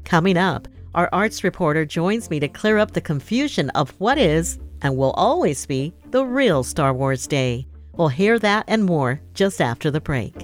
Coming 0.05 0.37
up, 0.37 0.69
our 0.95 1.09
arts 1.13 1.43
reporter 1.43 1.85
joins 1.85 2.31
me 2.31 2.39
to 2.41 2.49
clear 2.49 2.79
up 2.79 2.93
the 2.93 3.01
confusion 3.01 3.71
of 3.71 3.91
what 3.99 4.19
is 4.19 4.59
and 4.83 4.97
will 4.97 5.13
always 5.13 5.65
be 5.67 5.95
the 6.11 6.25
real 6.25 6.63
Star 6.63 6.93
Wars 6.93 7.27
Day. 7.27 7.67
We'll 7.97 8.09
hear 8.09 8.39
that 8.39 8.65
and 8.69 8.85
more 8.85 9.21
just 9.35 9.61
after 9.61 9.91
the 9.91 10.01
break. 10.01 10.35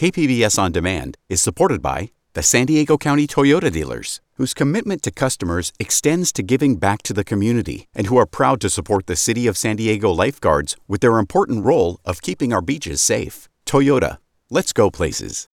KPBS 0.00 0.58
On 0.58 0.72
Demand 0.72 1.18
is 1.28 1.42
supported 1.42 1.82
by 1.82 2.10
the 2.34 2.42
San 2.42 2.66
Diego 2.66 2.96
County 2.96 3.26
Toyota 3.26 3.72
dealers, 3.72 4.20
whose 4.34 4.54
commitment 4.54 5.02
to 5.02 5.10
customers 5.10 5.72
extends 5.80 6.32
to 6.32 6.44
giving 6.44 6.76
back 6.76 7.02
to 7.02 7.12
the 7.12 7.24
community 7.24 7.86
and 7.92 8.06
who 8.06 8.16
are 8.16 8.26
proud 8.26 8.60
to 8.60 8.70
support 8.70 9.06
the 9.06 9.16
City 9.16 9.48
of 9.48 9.56
San 9.56 9.76
Diego 9.76 10.12
lifeguards 10.12 10.76
with 10.86 11.00
their 11.00 11.18
important 11.18 11.64
role 11.64 11.98
of 12.04 12.22
keeping 12.22 12.52
our 12.52 12.62
beaches 12.62 13.00
safe. 13.00 13.48
Toyota, 13.66 14.18
let's 14.48 14.72
go 14.72 14.90
places. 14.90 15.48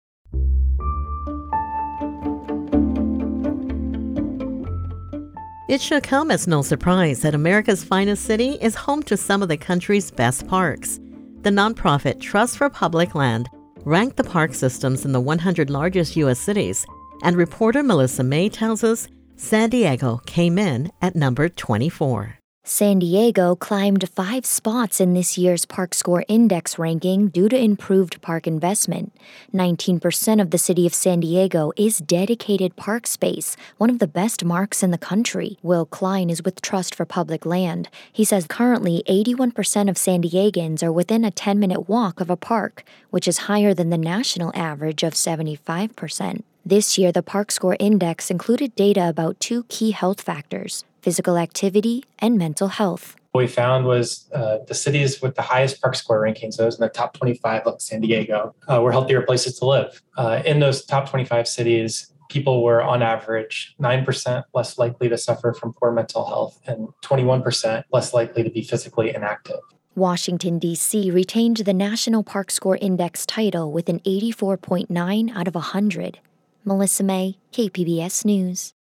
It 5.68 5.82
should 5.82 6.04
come 6.04 6.32
as 6.32 6.48
no 6.48 6.62
surprise 6.62 7.22
that 7.22 7.36
America's 7.36 7.84
finest 7.84 8.24
city 8.24 8.52
is 8.62 8.76
home 8.76 9.04
to 9.04 9.18
some 9.18 9.42
of 9.42 9.50
the 9.50 9.58
country's 9.58 10.12
best 10.12 10.48
parks. 10.48 11.00
The 11.42 11.50
nonprofit 11.50 12.22
Trust 12.22 12.58
for 12.58 12.70
Public 12.70 13.16
Land 13.16 13.50
ranked 13.88 14.18
the 14.18 14.24
park 14.24 14.54
systems 14.54 15.06
in 15.06 15.14
the 15.14 15.22
100 15.22 15.70
largest 15.70 16.18
U.S. 16.18 16.40
cities, 16.40 16.86
and 17.24 17.38
reporter 17.38 17.82
Melissa 17.82 18.22
May 18.22 18.50
tells 18.50 18.84
us 18.84 19.08
San 19.38 19.70
Diego 19.70 20.18
came 20.26 20.60
in 20.60 20.92
at 21.02 21.16
number 21.16 21.48
24. 21.48 22.37
San 22.70 23.00
Diego 23.00 23.56
climbed 23.56 24.10
five 24.10 24.46
spots 24.46 25.00
in 25.00 25.14
this 25.14 25.38
year's 25.38 25.64
Park 25.64 25.94
Score 25.94 26.26
Index 26.28 26.78
ranking 26.78 27.30
due 27.30 27.48
to 27.48 27.58
improved 27.58 28.22
park 28.22 28.46
investment. 28.46 29.16
19% 29.56 30.42
of 30.42 30.52
the 30.52 30.58
city 30.58 30.86
of 30.86 30.94
San 30.94 31.22
Diego 31.22 31.72
is 31.78 32.00
dedicated 32.00 32.76
park 32.76 33.08
space, 33.08 33.56
one 33.78 33.90
of 33.90 34.00
the 34.00 34.06
best 34.06 34.44
marks 34.44 34.84
in 34.84 34.92
the 34.92 34.98
country. 34.98 35.58
Will 35.64 35.86
Klein 35.86 36.30
is 36.30 36.44
with 36.44 36.62
Trust 36.62 36.94
for 36.94 37.06
Public 37.06 37.46
Land. 37.46 37.88
He 38.12 38.26
says 38.26 38.46
currently 38.50 39.02
81% 39.08 39.90
of 39.90 39.98
San 39.98 40.22
Diegans 40.22 40.84
are 40.84 40.92
within 40.92 41.24
a 41.24 41.32
10 41.32 41.58
minute 41.58 41.88
walk 41.88 42.20
of 42.20 42.30
a 42.30 42.36
park, 42.36 42.84
which 43.12 43.30
is 43.30 43.48
higher 43.48 43.74
than 43.74 43.92
the 43.92 43.98
national 43.98 44.52
average 44.54 45.04
of 45.04 45.14
75%. 45.14 46.44
This 46.66 46.98
year, 46.98 47.14
the 47.14 47.24
Park 47.24 47.50
Score 47.50 47.78
Index 47.80 48.30
included 48.30 48.76
data 48.76 49.08
about 49.08 49.40
two 49.40 49.64
key 49.70 49.92
health 49.92 50.20
factors 50.20 50.84
physical 51.08 51.38
activity, 51.38 52.04
and 52.20 52.38
mental 52.38 52.68
health. 52.68 53.16
What 53.32 53.40
we 53.44 53.48
found 53.48 53.86
was 53.86 54.30
uh, 54.34 54.58
the 54.68 54.74
cities 54.74 55.22
with 55.22 55.36
the 55.36 55.42
highest 55.42 55.82
park 55.82 55.96
score 55.96 56.22
rankings, 56.22 56.58
those 56.58 56.76
in 56.76 56.82
the 56.82 56.90
top 56.90 57.14
25, 57.14 57.66
like 57.66 57.80
San 57.80 58.02
Diego, 58.02 58.54
uh, 58.68 58.82
were 58.82 58.92
healthier 58.92 59.22
places 59.22 59.58
to 59.60 59.66
live. 59.66 60.02
Uh, 60.18 60.42
in 60.44 60.60
those 60.60 60.84
top 60.84 61.10
25 61.10 61.48
cities, 61.48 62.12
people 62.30 62.62
were 62.62 62.82
on 62.82 63.02
average 63.02 63.74
9% 63.80 64.44
less 64.54 64.78
likely 64.78 65.08
to 65.08 65.18
suffer 65.18 65.54
from 65.54 65.72
poor 65.72 65.94
mental 65.94 66.26
health 66.26 66.60
and 66.68 66.90
21% 67.06 67.86
less 67.94 68.14
likely 68.14 68.44
to 68.44 68.50
be 68.50 68.62
physically 68.62 69.16
inactive. 69.16 69.62
Washington, 69.96 70.60
D.C. 70.60 71.10
retained 71.10 71.56
the 71.56 71.74
National 71.74 72.22
Park 72.22 72.52
Score 72.52 72.76
Index 72.82 73.26
title 73.26 73.72
with 73.72 73.88
an 73.88 74.02
84.9 74.02 75.34
out 75.34 75.48
of 75.48 75.56
100. 75.56 76.20
Melissa 76.66 77.04
May, 77.04 77.38
KPBS 77.54 78.26
News. 78.26 78.74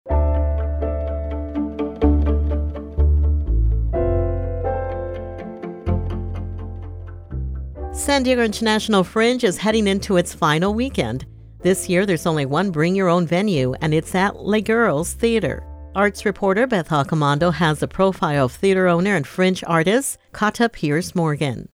San 7.96 8.22
Diego 8.22 8.44
International 8.44 9.02
Fringe 9.02 9.42
is 9.42 9.56
heading 9.56 9.86
into 9.86 10.18
its 10.18 10.34
final 10.34 10.74
weekend. 10.74 11.24
This 11.62 11.88
year, 11.88 12.04
there's 12.04 12.26
only 12.26 12.44
one 12.44 12.70
bring 12.70 12.94
your 12.94 13.08
own 13.08 13.26
venue, 13.26 13.74
and 13.80 13.94
it's 13.94 14.14
at 14.14 14.36
Les 14.36 14.60
Girls 14.60 15.14
Theater. 15.14 15.66
Arts 15.94 16.26
reporter 16.26 16.66
Beth 16.66 16.90
Accomando 16.90 17.52
has 17.52 17.82
a 17.82 17.88
profile 17.88 18.44
of 18.44 18.52
theater 18.52 18.86
owner 18.86 19.16
and 19.16 19.26
Fringe 19.26 19.64
artist 19.66 20.18
Kata 20.32 20.68
Pierce 20.68 21.14
Morgan. 21.14 21.70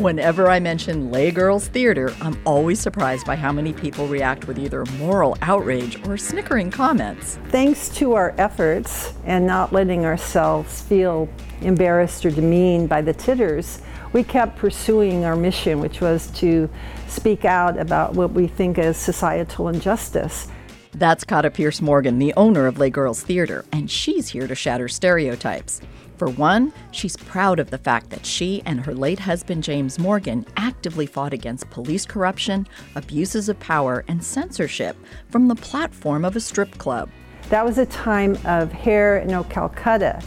Whenever 0.00 0.48
I 0.48 0.60
mention 0.60 1.10
Les 1.10 1.30
Girls 1.30 1.68
Theater, 1.68 2.10
I'm 2.22 2.40
always 2.46 2.80
surprised 2.80 3.26
by 3.26 3.36
how 3.36 3.52
many 3.52 3.74
people 3.74 4.06
react 4.06 4.48
with 4.48 4.58
either 4.58 4.86
moral 4.96 5.36
outrage 5.42 6.02
or 6.08 6.16
snickering 6.16 6.70
comments. 6.70 7.38
Thanks 7.48 7.90
to 7.96 8.14
our 8.14 8.34
efforts 8.38 9.12
and 9.26 9.46
not 9.46 9.74
letting 9.74 10.06
ourselves 10.06 10.80
feel 10.80 11.28
embarrassed 11.60 12.24
or 12.24 12.30
demeaned 12.30 12.88
by 12.88 13.02
the 13.02 13.12
titters, 13.12 13.82
we 14.14 14.24
kept 14.24 14.56
pursuing 14.56 15.26
our 15.26 15.36
mission, 15.36 15.80
which 15.80 16.00
was 16.00 16.28
to 16.28 16.70
speak 17.06 17.44
out 17.44 17.78
about 17.78 18.14
what 18.14 18.30
we 18.30 18.46
think 18.46 18.78
is 18.78 18.96
societal 18.96 19.68
injustice. 19.68 20.48
That's 20.92 21.24
Kata 21.24 21.50
Pierce 21.50 21.82
Morgan, 21.82 22.18
the 22.18 22.32
owner 22.38 22.66
of 22.66 22.78
Les 22.78 22.88
Girls 22.88 23.22
Theater, 23.22 23.66
and 23.70 23.90
she's 23.90 24.30
here 24.30 24.46
to 24.46 24.54
shatter 24.54 24.88
stereotypes. 24.88 25.82
For 26.20 26.28
one, 26.28 26.74
she's 26.90 27.16
proud 27.16 27.58
of 27.58 27.70
the 27.70 27.78
fact 27.78 28.10
that 28.10 28.26
she 28.26 28.60
and 28.66 28.84
her 28.84 28.92
late 28.92 29.20
husband 29.20 29.62
James 29.62 29.98
Morgan 29.98 30.44
actively 30.54 31.06
fought 31.06 31.32
against 31.32 31.70
police 31.70 32.04
corruption, 32.04 32.68
abuses 32.94 33.48
of 33.48 33.58
power, 33.58 34.04
and 34.06 34.22
censorship 34.22 34.98
from 35.30 35.48
the 35.48 35.54
platform 35.54 36.26
of 36.26 36.36
a 36.36 36.40
strip 36.40 36.76
club. 36.76 37.08
That 37.48 37.64
was 37.64 37.78
a 37.78 37.86
time 37.86 38.36
of 38.44 38.70
hair 38.70 39.24
no 39.26 39.44
Calcutta, 39.44 40.20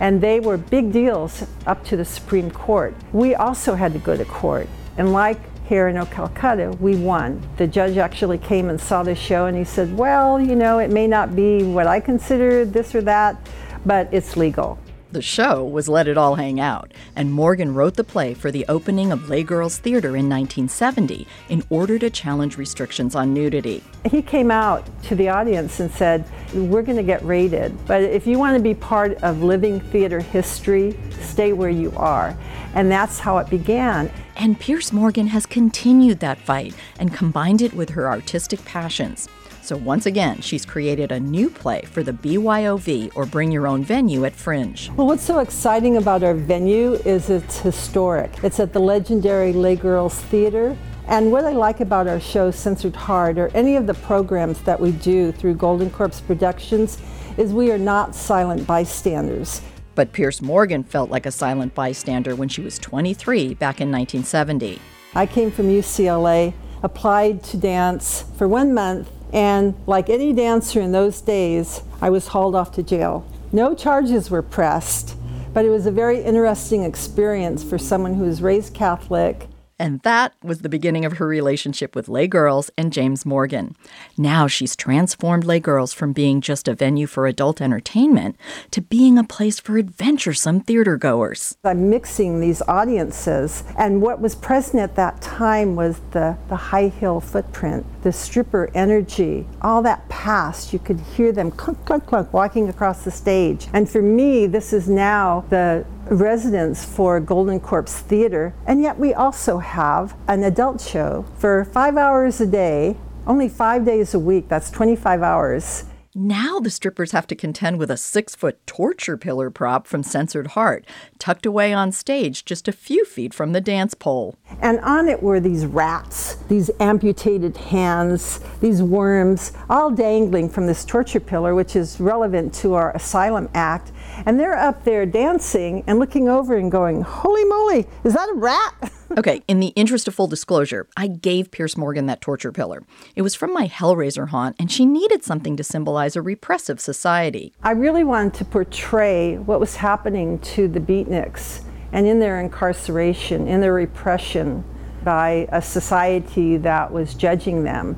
and 0.00 0.20
they 0.20 0.38
were 0.38 0.58
big 0.58 0.92
deals 0.92 1.44
up 1.64 1.82
to 1.86 1.96
the 1.96 2.04
Supreme 2.04 2.50
Court. 2.50 2.94
We 3.14 3.34
also 3.34 3.74
had 3.74 3.94
to 3.94 3.98
go 4.00 4.18
to 4.18 4.26
court, 4.26 4.68
and 4.98 5.14
like 5.14 5.40
here 5.66 5.88
in 5.88 6.04
Calcutta, 6.08 6.76
we 6.78 6.96
won. 6.96 7.40
The 7.56 7.66
judge 7.66 7.96
actually 7.96 8.36
came 8.36 8.68
and 8.68 8.78
saw 8.78 9.02
the 9.02 9.14
show 9.14 9.46
and 9.46 9.56
he 9.56 9.64
said, 9.64 9.96
Well, 9.96 10.38
you 10.38 10.56
know, 10.56 10.78
it 10.78 10.90
may 10.90 11.06
not 11.06 11.34
be 11.34 11.62
what 11.62 11.86
I 11.86 12.00
consider 12.00 12.66
this 12.66 12.94
or 12.94 13.00
that, 13.00 13.48
but 13.86 14.12
it's 14.12 14.36
legal. 14.36 14.78
The 15.10 15.22
show 15.22 15.64
was 15.64 15.88
Let 15.88 16.06
It 16.06 16.18
All 16.18 16.34
Hang 16.34 16.60
Out, 16.60 16.92
and 17.16 17.32
Morgan 17.32 17.72
wrote 17.72 17.94
the 17.94 18.04
play 18.04 18.34
for 18.34 18.50
the 18.50 18.66
opening 18.68 19.10
of 19.10 19.30
Les 19.30 19.42
Girls 19.42 19.78
Theater 19.78 20.08
in 20.08 20.28
1970 20.28 21.26
in 21.48 21.64
order 21.70 21.98
to 21.98 22.10
challenge 22.10 22.58
restrictions 22.58 23.14
on 23.14 23.32
nudity. 23.32 23.82
He 24.04 24.20
came 24.20 24.50
out 24.50 24.86
to 25.04 25.14
the 25.14 25.30
audience 25.30 25.80
and 25.80 25.90
said, 25.90 26.26
We're 26.52 26.82
going 26.82 26.98
to 26.98 27.02
get 27.02 27.24
rated, 27.24 27.74
but 27.86 28.02
if 28.02 28.26
you 28.26 28.38
want 28.38 28.58
to 28.58 28.62
be 28.62 28.74
part 28.74 29.14
of 29.22 29.42
living 29.42 29.80
theater 29.80 30.20
history, 30.20 30.94
stay 31.22 31.54
where 31.54 31.70
you 31.70 31.90
are. 31.96 32.36
And 32.74 32.90
that's 32.90 33.18
how 33.18 33.38
it 33.38 33.48
began. 33.48 34.10
And 34.36 34.60
Pierce 34.60 34.92
Morgan 34.92 35.28
has 35.28 35.46
continued 35.46 36.20
that 36.20 36.36
fight 36.36 36.74
and 36.98 37.14
combined 37.14 37.62
it 37.62 37.72
with 37.72 37.88
her 37.90 38.08
artistic 38.08 38.62
passions. 38.66 39.26
So 39.68 39.76
once 39.76 40.06
again, 40.06 40.40
she's 40.40 40.64
created 40.64 41.12
a 41.12 41.20
new 41.20 41.50
play 41.50 41.82
for 41.82 42.02
the 42.02 42.14
BYOV 42.14 43.12
or 43.14 43.26
Bring 43.26 43.52
Your 43.52 43.66
Own 43.66 43.84
Venue 43.84 44.24
at 44.24 44.34
Fringe. 44.34 44.90
Well, 44.96 45.06
what's 45.06 45.22
so 45.22 45.40
exciting 45.40 45.98
about 45.98 46.22
our 46.22 46.32
venue 46.32 46.94
is 47.04 47.28
it's 47.28 47.58
historic. 47.58 48.42
It's 48.42 48.60
at 48.60 48.72
the 48.72 48.78
legendary 48.78 49.52
Les 49.52 49.76
Girls 49.76 50.14
Theater. 50.14 50.74
And 51.06 51.30
what 51.30 51.44
I 51.44 51.52
like 51.52 51.80
about 51.80 52.08
our 52.08 52.18
show, 52.18 52.50
Censored 52.50 52.96
Heart, 52.96 53.36
or 53.36 53.48
any 53.48 53.76
of 53.76 53.86
the 53.86 53.92
programs 53.92 54.58
that 54.62 54.80
we 54.80 54.92
do 54.92 55.32
through 55.32 55.56
Golden 55.56 55.90
Corpse 55.90 56.22
Productions, 56.22 56.96
is 57.36 57.52
we 57.52 57.70
are 57.70 57.76
not 57.76 58.14
silent 58.14 58.66
bystanders. 58.66 59.60
But 59.94 60.14
Pierce 60.14 60.40
Morgan 60.40 60.82
felt 60.82 61.10
like 61.10 61.26
a 61.26 61.30
silent 61.30 61.74
bystander 61.74 62.34
when 62.34 62.48
she 62.48 62.62
was 62.62 62.78
23 62.78 63.52
back 63.52 63.82
in 63.82 63.92
1970. 63.92 64.80
I 65.14 65.26
came 65.26 65.50
from 65.50 65.66
UCLA, 65.66 66.54
applied 66.82 67.42
to 67.42 67.58
dance 67.58 68.24
for 68.38 68.48
one 68.48 68.72
month, 68.72 69.10
and 69.32 69.74
like 69.86 70.08
any 70.08 70.32
dancer 70.32 70.80
in 70.80 70.92
those 70.92 71.20
days, 71.20 71.82
I 72.00 72.10
was 72.10 72.28
hauled 72.28 72.54
off 72.54 72.72
to 72.72 72.82
jail. 72.82 73.26
No 73.52 73.74
charges 73.74 74.30
were 74.30 74.42
pressed, 74.42 75.16
but 75.52 75.64
it 75.64 75.70
was 75.70 75.86
a 75.86 75.90
very 75.90 76.22
interesting 76.22 76.82
experience 76.82 77.64
for 77.64 77.78
someone 77.78 78.14
who 78.14 78.24
was 78.24 78.42
raised 78.42 78.74
Catholic. 78.74 79.48
And 79.78 80.00
that 80.00 80.34
was 80.42 80.60
the 80.60 80.68
beginning 80.68 81.04
of 81.04 81.14
her 81.14 81.26
relationship 81.26 81.94
with 81.94 82.08
Les 82.08 82.26
Girls 82.26 82.70
and 82.76 82.92
James 82.92 83.24
Morgan. 83.24 83.76
Now 84.16 84.46
she's 84.46 84.74
transformed 84.74 85.44
Les 85.44 85.60
Girls 85.60 85.92
from 85.92 86.12
being 86.12 86.40
just 86.40 86.66
a 86.66 86.74
venue 86.74 87.06
for 87.06 87.26
adult 87.26 87.60
entertainment 87.60 88.36
to 88.72 88.80
being 88.80 89.18
a 89.18 89.24
place 89.24 89.60
for 89.60 89.78
adventuresome 89.78 90.60
theater 90.60 90.96
goers. 90.96 91.56
I'm 91.64 91.90
mixing 91.90 92.40
these 92.40 92.60
audiences, 92.62 93.62
and 93.78 94.02
what 94.02 94.20
was 94.20 94.34
present 94.34 94.82
at 94.82 94.96
that 94.96 95.20
time 95.22 95.76
was 95.76 96.00
the, 96.10 96.36
the 96.48 96.56
high 96.56 96.88
heel 96.88 97.20
footprint, 97.20 97.86
the 98.02 98.12
stripper 98.12 98.70
energy, 98.74 99.46
all 99.62 99.82
that 99.82 100.08
past. 100.08 100.72
You 100.72 100.78
could 100.78 101.00
hear 101.00 101.30
them 101.30 101.50
clunk, 101.50 101.84
clunk, 101.84 102.06
clunk 102.06 102.32
walking 102.32 102.68
across 102.68 103.04
the 103.04 103.10
stage. 103.10 103.68
And 103.72 103.88
for 103.88 104.02
me, 104.02 104.46
this 104.46 104.72
is 104.72 104.88
now 104.88 105.44
the 105.50 105.84
residence 106.10 106.84
for 106.84 107.20
Golden 107.20 107.60
Corpse 107.60 108.00
Theater, 108.00 108.54
and 108.66 108.82
yet 108.82 108.98
we 108.98 109.14
also 109.14 109.58
have 109.58 110.16
an 110.26 110.42
adult 110.42 110.80
show 110.80 111.24
for 111.38 111.64
five 111.64 111.96
hours 111.96 112.40
a 112.40 112.46
day, 112.46 112.96
only 113.26 113.48
five 113.48 113.84
days 113.84 114.14
a 114.14 114.18
week, 114.18 114.48
that's 114.48 114.70
25 114.70 115.22
hours. 115.22 115.84
Now 116.14 116.58
the 116.58 116.70
strippers 116.70 117.12
have 117.12 117.28
to 117.28 117.36
contend 117.36 117.78
with 117.78 117.92
a 117.92 117.96
six 117.96 118.34
foot 118.34 118.66
torture 118.66 119.16
pillar 119.16 119.50
prop 119.50 119.86
from 119.86 120.02
Censored 120.02 120.48
Heart, 120.48 120.84
tucked 121.20 121.46
away 121.46 121.72
on 121.72 121.92
stage 121.92 122.44
just 122.44 122.66
a 122.66 122.72
few 122.72 123.04
feet 123.04 123.32
from 123.32 123.52
the 123.52 123.60
dance 123.60 123.94
pole. 123.94 124.34
And 124.60 124.80
on 124.80 125.08
it 125.08 125.22
were 125.22 125.38
these 125.38 125.64
rats, 125.64 126.34
these 126.48 126.72
amputated 126.80 127.56
hands, 127.56 128.40
these 128.60 128.82
worms, 128.82 129.52
all 129.70 129.92
dangling 129.92 130.48
from 130.48 130.66
this 130.66 130.84
torture 130.84 131.20
pillar, 131.20 131.54
which 131.54 131.76
is 131.76 132.00
relevant 132.00 132.52
to 132.54 132.74
our 132.74 132.90
Asylum 132.96 133.48
Act. 133.54 133.92
And 134.26 134.38
they're 134.38 134.56
up 134.56 134.84
there 134.84 135.06
dancing 135.06 135.84
and 135.86 135.98
looking 135.98 136.28
over 136.28 136.56
and 136.56 136.70
going, 136.70 137.02
Holy 137.02 137.44
moly, 137.44 137.86
is 138.04 138.14
that 138.14 138.28
a 138.30 138.34
rat? 138.34 138.92
okay, 139.18 139.42
in 139.48 139.60
the 139.60 139.68
interest 139.68 140.08
of 140.08 140.14
full 140.14 140.26
disclosure, 140.26 140.88
I 140.96 141.06
gave 141.06 141.50
Pierce 141.50 141.76
Morgan 141.76 142.06
that 142.06 142.20
torture 142.20 142.52
pillar. 142.52 142.82
It 143.16 143.22
was 143.22 143.34
from 143.34 143.52
my 143.52 143.68
Hellraiser 143.68 144.28
haunt, 144.28 144.56
and 144.58 144.70
she 144.70 144.86
needed 144.86 145.24
something 145.24 145.56
to 145.56 145.64
symbolize 145.64 146.16
a 146.16 146.22
repressive 146.22 146.80
society. 146.80 147.52
I 147.62 147.72
really 147.72 148.04
wanted 148.04 148.34
to 148.34 148.44
portray 148.44 149.38
what 149.38 149.60
was 149.60 149.76
happening 149.76 150.38
to 150.40 150.68
the 150.68 150.80
beatniks 150.80 151.62
and 151.92 152.06
in 152.06 152.18
their 152.18 152.40
incarceration, 152.40 153.48
in 153.48 153.60
their 153.60 153.72
repression 153.72 154.64
by 155.04 155.48
a 155.50 155.62
society 155.62 156.56
that 156.58 156.92
was 156.92 157.14
judging 157.14 157.64
them. 157.64 157.96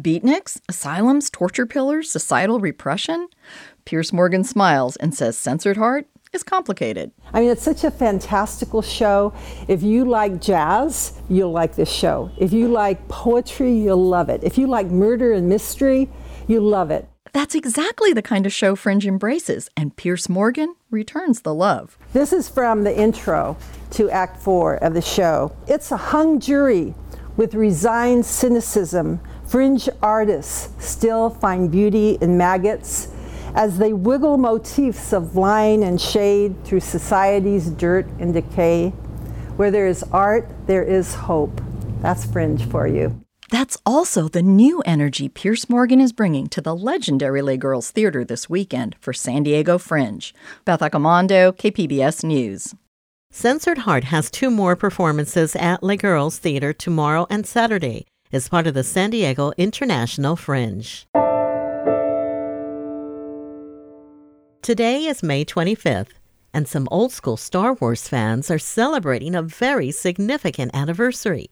Beatniks, 0.00 0.60
asylums, 0.68 1.30
torture 1.30 1.66
pillars, 1.66 2.10
societal 2.10 2.60
repression? 2.60 3.28
Pierce 3.84 4.12
Morgan 4.12 4.44
smiles 4.44 4.96
and 4.96 5.14
says 5.14 5.36
Censored 5.36 5.76
Heart 5.76 6.06
is 6.32 6.42
complicated. 6.42 7.12
I 7.32 7.40
mean, 7.40 7.50
it's 7.50 7.62
such 7.62 7.84
a 7.84 7.90
fantastical 7.90 8.82
show. 8.82 9.32
If 9.68 9.82
you 9.82 10.04
like 10.04 10.40
jazz, 10.40 11.20
you'll 11.28 11.52
like 11.52 11.76
this 11.76 11.90
show. 11.90 12.30
If 12.38 12.52
you 12.52 12.68
like 12.68 13.06
poetry, 13.08 13.72
you'll 13.72 14.04
love 14.04 14.28
it. 14.28 14.42
If 14.42 14.58
you 14.58 14.66
like 14.66 14.86
murder 14.86 15.32
and 15.32 15.48
mystery, 15.48 16.10
you 16.48 16.60
love 16.60 16.90
it. 16.90 17.08
That's 17.32 17.54
exactly 17.54 18.12
the 18.12 18.22
kind 18.22 18.46
of 18.46 18.52
show 18.52 18.76
Fringe 18.76 19.06
embraces, 19.06 19.68
and 19.76 19.96
Pierce 19.96 20.28
Morgan 20.28 20.76
returns 20.90 21.40
the 21.40 21.54
love. 21.54 21.98
This 22.12 22.32
is 22.32 22.48
from 22.48 22.84
the 22.84 22.96
intro 22.96 23.56
to 23.90 24.08
Act 24.10 24.40
Four 24.40 24.76
of 24.76 24.94
the 24.94 25.02
show. 25.02 25.54
It's 25.66 25.90
a 25.90 25.96
hung 25.96 26.38
jury 26.38 26.94
with 27.36 27.54
resigned 27.54 28.24
cynicism. 28.24 29.20
Fringe 29.46 29.88
artists 30.00 30.70
still 30.84 31.28
find 31.28 31.70
beauty 31.70 32.18
in 32.20 32.38
maggots 32.38 33.08
as 33.54 33.78
they 33.78 33.92
wiggle 33.92 34.36
motifs 34.36 35.12
of 35.12 35.36
line 35.36 35.82
and 35.82 36.00
shade 36.00 36.64
through 36.64 36.80
society's 36.80 37.70
dirt 37.70 38.06
and 38.18 38.34
decay. 38.34 38.90
Where 39.56 39.70
there 39.70 39.86
is 39.86 40.02
art, 40.12 40.48
there 40.66 40.82
is 40.82 41.14
hope. 41.14 41.60
That's 42.00 42.24
Fringe 42.24 42.68
for 42.68 42.86
you. 42.86 43.20
That's 43.50 43.78
also 43.86 44.26
the 44.26 44.42
new 44.42 44.82
energy 44.84 45.28
Pierce 45.28 45.68
Morgan 45.68 46.00
is 46.00 46.12
bringing 46.12 46.48
to 46.48 46.60
the 46.60 46.74
legendary 46.74 47.40
Les 47.40 47.56
Girls 47.56 47.90
Theater 47.90 48.24
this 48.24 48.50
weekend 48.50 48.96
for 48.98 49.12
San 49.12 49.44
Diego 49.44 49.78
Fringe. 49.78 50.34
Beth 50.64 50.80
Accomando, 50.80 51.52
KPBS 51.52 52.24
News. 52.24 52.74
Censored 53.30 53.78
Heart 53.78 54.04
has 54.04 54.30
two 54.30 54.50
more 54.50 54.74
performances 54.74 55.54
at 55.56 55.82
Les 55.82 55.96
Girls 55.96 56.38
Theater 56.38 56.72
tomorrow 56.72 57.26
and 57.30 57.46
Saturday 57.46 58.06
as 58.32 58.48
part 58.48 58.66
of 58.66 58.74
the 58.74 58.82
San 58.82 59.10
Diego 59.10 59.52
International 59.56 60.34
Fringe. 60.34 61.06
Today 64.64 65.04
is 65.04 65.22
May 65.22 65.44
25th, 65.44 66.14
and 66.54 66.66
some 66.66 66.88
old 66.90 67.12
school 67.12 67.36
Star 67.36 67.74
Wars 67.74 68.08
fans 68.08 68.50
are 68.50 68.58
celebrating 68.58 69.34
a 69.34 69.42
very 69.42 69.90
significant 69.90 70.74
anniversary. 70.74 71.50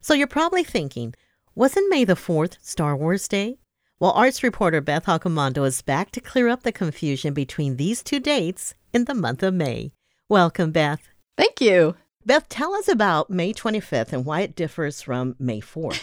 So 0.00 0.14
you're 0.14 0.26
probably 0.26 0.64
thinking, 0.64 1.12
wasn't 1.54 1.90
May 1.90 2.04
the 2.04 2.14
4th 2.14 2.56
Star 2.62 2.96
Wars 2.96 3.28
Day? 3.28 3.58
Well, 4.00 4.12
arts 4.12 4.42
reporter 4.42 4.80
Beth 4.80 5.04
Accomando 5.04 5.66
is 5.66 5.82
back 5.82 6.10
to 6.12 6.20
clear 6.22 6.48
up 6.48 6.62
the 6.62 6.72
confusion 6.72 7.34
between 7.34 7.76
these 7.76 8.02
two 8.02 8.20
dates 8.20 8.72
in 8.90 9.04
the 9.04 9.12
month 9.12 9.42
of 9.42 9.52
May. 9.52 9.92
Welcome, 10.30 10.70
Beth. 10.72 11.10
Thank 11.36 11.60
you. 11.60 11.94
Beth, 12.24 12.48
tell 12.48 12.74
us 12.74 12.88
about 12.88 13.28
May 13.28 13.52
25th 13.52 14.14
and 14.14 14.24
why 14.24 14.40
it 14.40 14.56
differs 14.56 15.02
from 15.02 15.36
May 15.38 15.60
4th. 15.60 16.02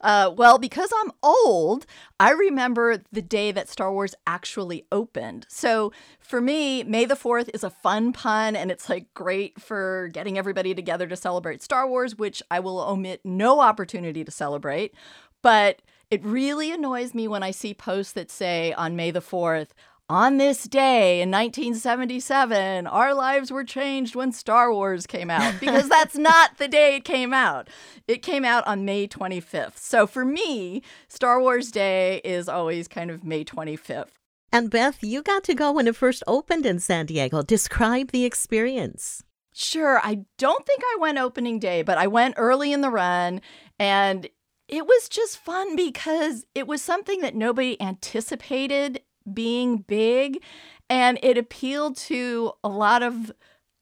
Uh, 0.00 0.32
well, 0.36 0.58
because 0.58 0.90
I'm 1.02 1.12
old, 1.22 1.86
I 2.20 2.30
remember 2.30 3.02
the 3.10 3.22
day 3.22 3.52
that 3.52 3.68
Star 3.68 3.92
Wars 3.92 4.14
actually 4.26 4.84
opened. 4.92 5.46
So 5.48 5.92
for 6.20 6.40
me, 6.40 6.84
May 6.84 7.04
the 7.04 7.14
4th 7.14 7.50
is 7.52 7.64
a 7.64 7.70
fun 7.70 8.12
pun 8.12 8.54
and 8.54 8.70
it's 8.70 8.88
like 8.88 9.12
great 9.14 9.60
for 9.60 10.08
getting 10.12 10.38
everybody 10.38 10.74
together 10.74 11.06
to 11.08 11.16
celebrate 11.16 11.62
Star 11.62 11.88
Wars, 11.88 12.16
which 12.16 12.42
I 12.50 12.60
will 12.60 12.80
omit 12.80 13.20
no 13.24 13.60
opportunity 13.60 14.24
to 14.24 14.30
celebrate. 14.30 14.94
But 15.42 15.82
it 16.10 16.24
really 16.24 16.72
annoys 16.72 17.14
me 17.14 17.28
when 17.28 17.42
I 17.42 17.50
see 17.50 17.74
posts 17.74 18.12
that 18.14 18.30
say 18.30 18.72
on 18.72 18.96
May 18.96 19.10
the 19.10 19.20
4th, 19.20 19.68
on 20.08 20.38
this 20.38 20.64
day 20.64 21.20
in 21.20 21.30
1977, 21.30 22.86
our 22.86 23.12
lives 23.12 23.52
were 23.52 23.64
changed 23.64 24.14
when 24.14 24.32
Star 24.32 24.72
Wars 24.72 25.06
came 25.06 25.30
out 25.30 25.60
because 25.60 25.88
that's 25.88 26.16
not 26.16 26.56
the 26.56 26.68
day 26.68 26.96
it 26.96 27.04
came 27.04 27.34
out. 27.34 27.68
It 28.06 28.22
came 28.22 28.44
out 28.44 28.66
on 28.66 28.84
May 28.84 29.06
25th. 29.06 29.78
So 29.78 30.06
for 30.06 30.24
me, 30.24 30.82
Star 31.08 31.40
Wars 31.40 31.70
Day 31.70 32.22
is 32.24 32.48
always 32.48 32.88
kind 32.88 33.10
of 33.10 33.22
May 33.22 33.44
25th. 33.44 34.12
And 34.50 34.70
Beth, 34.70 35.02
you 35.02 35.22
got 35.22 35.44
to 35.44 35.54
go 35.54 35.72
when 35.72 35.86
it 35.86 35.96
first 35.96 36.22
opened 36.26 36.64
in 36.64 36.78
San 36.78 37.04
Diego. 37.04 37.42
Describe 37.42 38.10
the 38.10 38.24
experience. 38.24 39.22
Sure. 39.52 40.00
I 40.02 40.24
don't 40.38 40.64
think 40.64 40.80
I 40.84 40.96
went 41.00 41.18
opening 41.18 41.58
day, 41.58 41.82
but 41.82 41.98
I 41.98 42.06
went 42.06 42.34
early 42.38 42.72
in 42.72 42.80
the 42.80 42.90
run 42.90 43.42
and 43.78 44.28
it 44.68 44.86
was 44.86 45.08
just 45.08 45.38
fun 45.38 45.76
because 45.76 46.46
it 46.54 46.66
was 46.66 46.80
something 46.80 47.20
that 47.22 47.34
nobody 47.34 47.80
anticipated 47.80 49.00
being 49.34 49.78
big 49.78 50.42
and 50.90 51.18
it 51.22 51.36
appealed 51.36 51.96
to 51.96 52.52
a 52.64 52.68
lot 52.68 53.02
of 53.02 53.32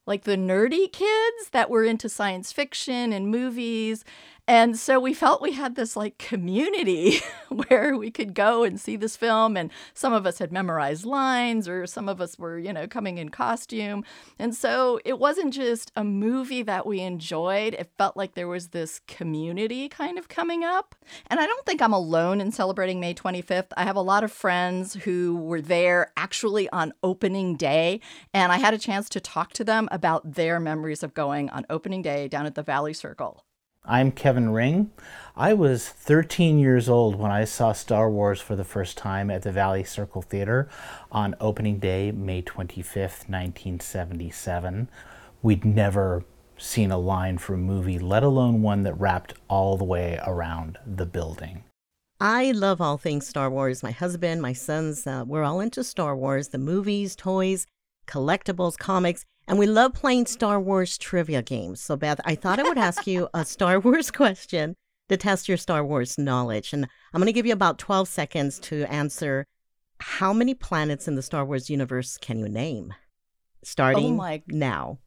like 0.07 0.25
the 0.25 0.37
nerdy 0.37 0.91
kids 0.93 1.51
that 1.53 1.71
were 1.71 1.85
into 1.85 2.09
science 2.09 2.53
fiction 2.53 3.13
and 3.13 3.29
movies 3.29 4.05
and 4.49 4.79
so 4.79 5.01
we 5.01 5.13
felt 5.13 5.43
we 5.43 5.53
had 5.53 5.75
this 5.75 5.97
like 5.97 6.19
community 6.19 7.19
where 7.49 7.97
we 7.97 8.13
could 8.13 8.33
go 8.33 8.63
and 8.63 8.79
see 8.79 8.95
this 8.95 9.17
film. 9.17 9.57
And 9.57 9.73
some 9.93 10.13
of 10.13 10.25
us 10.25 10.39
had 10.39 10.53
memorized 10.53 11.05
lines, 11.05 11.69
or 11.69 11.85
some 11.87 12.09
of 12.09 12.21
us 12.21 12.39
were, 12.39 12.57
you 12.57 12.73
know, 12.73 12.87
coming 12.87 13.19
in 13.19 13.31
costume. 13.31 14.05
And 14.39 14.55
so 14.55 15.01
it 15.05 15.19
wasn't 15.19 15.53
just 15.53 15.91
a 15.97 16.05
movie 16.05 16.63
that 16.63 16.87
we 16.87 17.01
enjoyed, 17.01 17.75
it 17.75 17.91
felt 17.99 18.17
like 18.17 18.35
there 18.35 18.47
was 18.47 18.69
this 18.69 19.01
community 19.09 19.89
kind 19.89 20.17
of 20.17 20.29
coming 20.29 20.63
up. 20.63 20.95
And 21.27 21.41
I 21.41 21.47
don't 21.47 21.67
think 21.67 21.83
I'm 21.83 21.93
alone 21.93 22.41
in 22.41 22.53
celebrating 22.53 23.01
May 23.01 23.15
25th. 23.15 23.73
I 23.77 23.83
have 23.83 23.97
a 23.97 24.01
lot 24.01 24.23
of 24.23 24.31
friends 24.31 24.95
who 24.95 25.37
were 25.37 25.61
there 25.61 26.13
actually 26.17 26.69
on 26.71 26.93
opening 27.03 27.57
day. 27.57 28.01
And 28.33 28.53
I 28.53 28.59
had 28.59 28.75
a 28.75 28.79
chance 28.79 29.09
to 29.11 29.21
talk 29.21 29.53
to 29.55 29.65
them 29.65 29.89
about 29.91 30.35
their 30.35 30.61
memories 30.61 31.03
of 31.03 31.15
going 31.15 31.51
on 31.51 31.67
opening 31.69 32.03
day 32.03 32.29
down 32.29 32.47
at 32.47 32.55
the 32.55 32.63
Valley 32.63 32.93
Circle. 32.93 33.46
I'm 33.89 34.11
Kevin 34.11 34.51
Ring. 34.51 34.91
I 35.37 35.55
was 35.55 35.89
13 35.89 36.59
years 36.59 36.89
old 36.89 37.15
when 37.15 37.31
I 37.31 37.45
saw 37.45 37.73
Star 37.73 38.11
Wars 38.11 38.41
for 38.41 38.57
the 38.57 38.65
first 38.65 38.99
time 38.99 39.31
at 39.31 39.43
the 39.43 39.53
Valley 39.53 39.85
Circle 39.85 40.23
Theater 40.23 40.69
on 41.13 41.37
opening 41.41 41.79
day, 41.79 42.11
May 42.11 42.43
25th, 42.43 43.29
1977. 43.29 44.89
We'd 45.41 45.65
never 45.65 46.25
seen 46.59 46.91
a 46.91 46.99
line 46.99 47.39
for 47.39 47.55
a 47.55 47.59
movie, 47.59 48.01
let 48.01 48.25
alone 48.25 48.61
one 48.61 48.83
that 48.83 48.95
wrapped 48.95 49.35
all 49.47 49.77
the 49.77 49.85
way 49.85 50.19
around 50.27 50.79
the 50.85 51.07
building. 51.07 51.63
I 52.21 52.51
love 52.51 52.81
all 52.81 52.99
things 52.99 53.29
Star 53.29 53.49
Wars. 53.49 53.85
My 53.85 53.93
husband, 53.93 54.43
my 54.43 54.53
sons, 54.53 55.07
uh, 55.07 55.23
we're 55.25 55.45
all 55.45 55.61
into 55.61 55.85
Star 55.85 56.17
Wars, 56.17 56.49
the 56.49 56.59
movies, 56.59 57.15
toys, 57.15 57.69
collectibles, 58.09 58.77
comics. 58.77 59.25
And 59.49 59.59
we 59.59 59.67
love 59.67 59.95
playing 59.95 60.27
Star 60.27 60.61
Wars 60.61 60.99
trivia 60.99 61.43
games. 61.43 61.81
So, 61.81 61.97
Beth, 61.97 62.21
I 62.25 62.35
thought 62.35 62.59
I 62.59 62.65
would 62.65 62.79
ask 62.79 63.07
you 63.07 63.29
a 63.33 63.45
Star 63.45 63.79
Wars 63.79 64.11
question 64.11 64.75
to 65.09 65.17
test 65.17 65.49
your 65.49 65.57
Star 65.57 65.85
Wars 65.85 66.19
knowledge. 66.19 66.73
And 66.73 66.87
I'm 67.15 67.21
going 67.21 67.27
to 67.27 67.33
give 67.33 67.47
you 67.47 67.53
about 67.53 67.79
12 67.79 68.09
seconds 68.09 68.59
to 68.61 68.85
answer 68.93 69.47
how 69.99 70.33
many 70.33 70.55
planets 70.55 71.07
in 71.09 71.15
the 71.15 71.23
Star 71.23 71.45
Wars 71.45 71.71
universe 71.71 72.19
can 72.19 72.39
you 72.39 72.49
name? 72.49 72.93
Starting 73.63 74.13
oh 74.13 74.17
my... 74.17 74.43
now. 74.49 74.99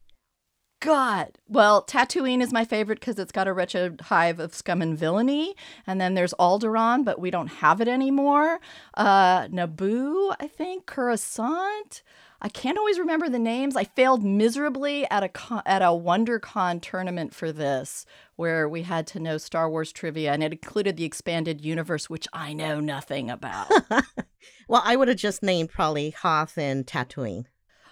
God. 0.80 1.38
Well, 1.46 1.84
Tatooine 1.84 2.40
is 2.40 2.52
my 2.52 2.64
favorite 2.64 3.00
because 3.00 3.18
it's 3.18 3.32
got 3.32 3.46
a 3.46 3.52
wretched 3.52 4.00
hive 4.02 4.40
of 4.40 4.54
scum 4.54 4.80
and 4.80 4.98
villainy. 4.98 5.54
And 5.86 6.00
then 6.00 6.14
there's 6.14 6.34
Alderaan, 6.34 7.04
but 7.04 7.20
we 7.20 7.30
don't 7.30 7.48
have 7.48 7.82
it 7.82 7.88
anymore. 7.88 8.60
Uh, 8.94 9.46
Naboo, 9.48 10.34
I 10.40 10.46
think. 10.46 10.86
Coruscant. 10.86 12.02
I 12.42 12.48
can't 12.48 12.78
always 12.78 12.98
remember 12.98 13.28
the 13.28 13.38
names. 13.38 13.76
I 13.76 13.84
failed 13.84 14.24
miserably 14.24 15.08
at 15.10 15.22
a 15.22 15.28
con- 15.28 15.62
at 15.66 15.82
a 15.82 15.86
WonderCon 15.86 16.80
tournament 16.80 17.34
for 17.34 17.52
this, 17.52 18.06
where 18.36 18.66
we 18.66 18.82
had 18.82 19.06
to 19.08 19.20
know 19.20 19.36
Star 19.36 19.68
Wars 19.68 19.92
trivia, 19.92 20.32
and 20.32 20.42
it 20.42 20.52
included 20.52 20.96
the 20.96 21.04
expanded 21.04 21.60
universe, 21.60 22.08
which 22.08 22.26
I 22.32 22.54
know 22.54 22.80
nothing 22.80 23.28
about. 23.28 23.70
well, 24.68 24.82
I 24.82 24.96
would 24.96 25.08
have 25.08 25.18
just 25.18 25.42
named 25.42 25.68
probably 25.68 26.10
Hoth 26.10 26.56
and 26.56 26.86
Tatooine. 26.86 27.44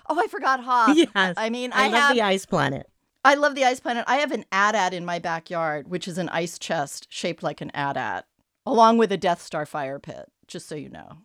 Oh, 0.09 0.18
I 0.18 0.27
forgot 0.27 0.61
Hoth. 0.62 0.97
Yes, 1.14 1.35
I 1.37 1.51
mean, 1.51 1.73
I, 1.73 1.87
I, 1.87 1.88
love 1.88 2.01
have 2.01 2.14
the 2.14 2.23
ice 2.23 2.47
planet. 2.47 2.88
I 3.25 3.35
love 3.35 3.55
the 3.55 3.64
ice 3.64 3.81
planet. 3.81 4.05
I 4.07 4.16
have 4.16 4.33
an 4.33 4.44
AT-AT 4.53 4.94
in 4.94 5.05
my 5.05 5.18
backyard, 5.18 5.88
which 5.88 6.09
is 6.09 6.18
an 6.18 6.29
ice 6.31 6.59
chest 6.59 7.07
shaped 7.11 7.42
like 7.42 7.61
an 7.61 7.71
AT-AT, 7.75 8.25
along 8.64 8.99
with 8.99 9.12
a 9.12 9.16
Death 9.16 9.42
Star 9.42 9.66
fire 9.66 9.99
pit. 9.99 10.31
Just 10.47 10.66
so 10.66 10.75
you 10.75 10.88
know. 10.88 11.18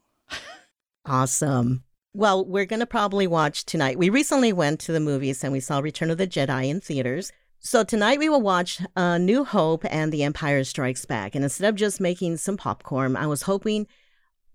Awesome. 1.06 1.84
Well, 2.14 2.46
we're 2.46 2.66
going 2.66 2.80
to 2.80 2.86
probably 2.86 3.28
watch 3.28 3.66
tonight. 3.66 3.98
We 3.98 4.10
recently 4.10 4.54
went 4.54 4.80
to 4.82 4.92
the 4.92 5.00
movies 5.00 5.44
and 5.44 5.52
we 5.52 5.60
saw 5.60 5.80
Return 5.80 6.12
of 6.12 6.18
the 6.18 6.28
Jedi 6.28 6.70
in 6.70 6.80
theaters. 6.80 7.32
So 7.60 7.84
tonight 7.84 8.20
we 8.20 8.30
will 8.30 8.42
watch 8.42 8.82
uh, 8.96 9.18
New 9.18 9.44
Hope 9.44 9.84
and 9.90 10.12
The 10.12 10.24
Empire 10.24 10.64
Strikes 10.64 11.06
Back. 11.06 11.34
And 11.36 11.44
instead 11.44 11.68
of 11.68 11.76
just 11.76 12.00
making 12.00 12.38
some 12.38 12.58
popcorn, 12.58 13.16
I 13.16 13.28
was 13.28 13.44
hoping 13.44 13.88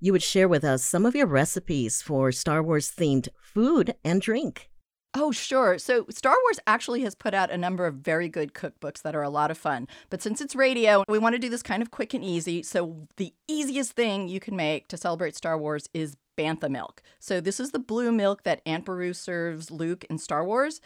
you 0.00 0.12
would 0.12 0.22
share 0.22 0.48
with 0.48 0.64
us 0.64 0.84
some 0.84 1.04
of 1.04 1.14
your 1.14 1.26
recipes 1.26 2.02
for 2.02 2.32
Star 2.32 2.62
Wars 2.62 2.90
themed 2.90 3.28
food 3.40 3.94
and 4.04 4.20
drink. 4.20 4.70
Oh, 5.14 5.32
sure. 5.32 5.78
So, 5.78 6.04
Star 6.10 6.36
Wars 6.44 6.60
actually 6.66 7.00
has 7.02 7.14
put 7.14 7.32
out 7.32 7.50
a 7.50 7.56
number 7.56 7.86
of 7.86 7.94
very 7.94 8.28
good 8.28 8.52
cookbooks 8.52 9.02
that 9.02 9.16
are 9.16 9.22
a 9.22 9.30
lot 9.30 9.50
of 9.50 9.56
fun. 9.56 9.88
But 10.10 10.22
since 10.22 10.40
it's 10.40 10.54
radio, 10.54 11.02
we 11.08 11.18
want 11.18 11.34
to 11.34 11.38
do 11.38 11.48
this 11.48 11.62
kind 11.62 11.82
of 11.82 11.90
quick 11.90 12.12
and 12.12 12.22
easy. 12.22 12.62
So, 12.62 13.08
the 13.16 13.32
easiest 13.48 13.92
thing 13.92 14.28
you 14.28 14.38
can 14.38 14.54
make 14.54 14.88
to 14.88 14.96
celebrate 14.98 15.34
Star 15.34 15.56
Wars 15.56 15.88
is 15.94 16.16
bantha 16.36 16.70
milk. 16.70 17.02
So, 17.18 17.40
this 17.40 17.58
is 17.58 17.70
the 17.70 17.78
blue 17.78 18.12
milk 18.12 18.42
that 18.44 18.60
Aunt 18.66 18.84
Beru 18.84 19.14
serves 19.14 19.70
Luke 19.70 20.04
in 20.10 20.18
Star 20.18 20.44
Wars. 20.44 20.80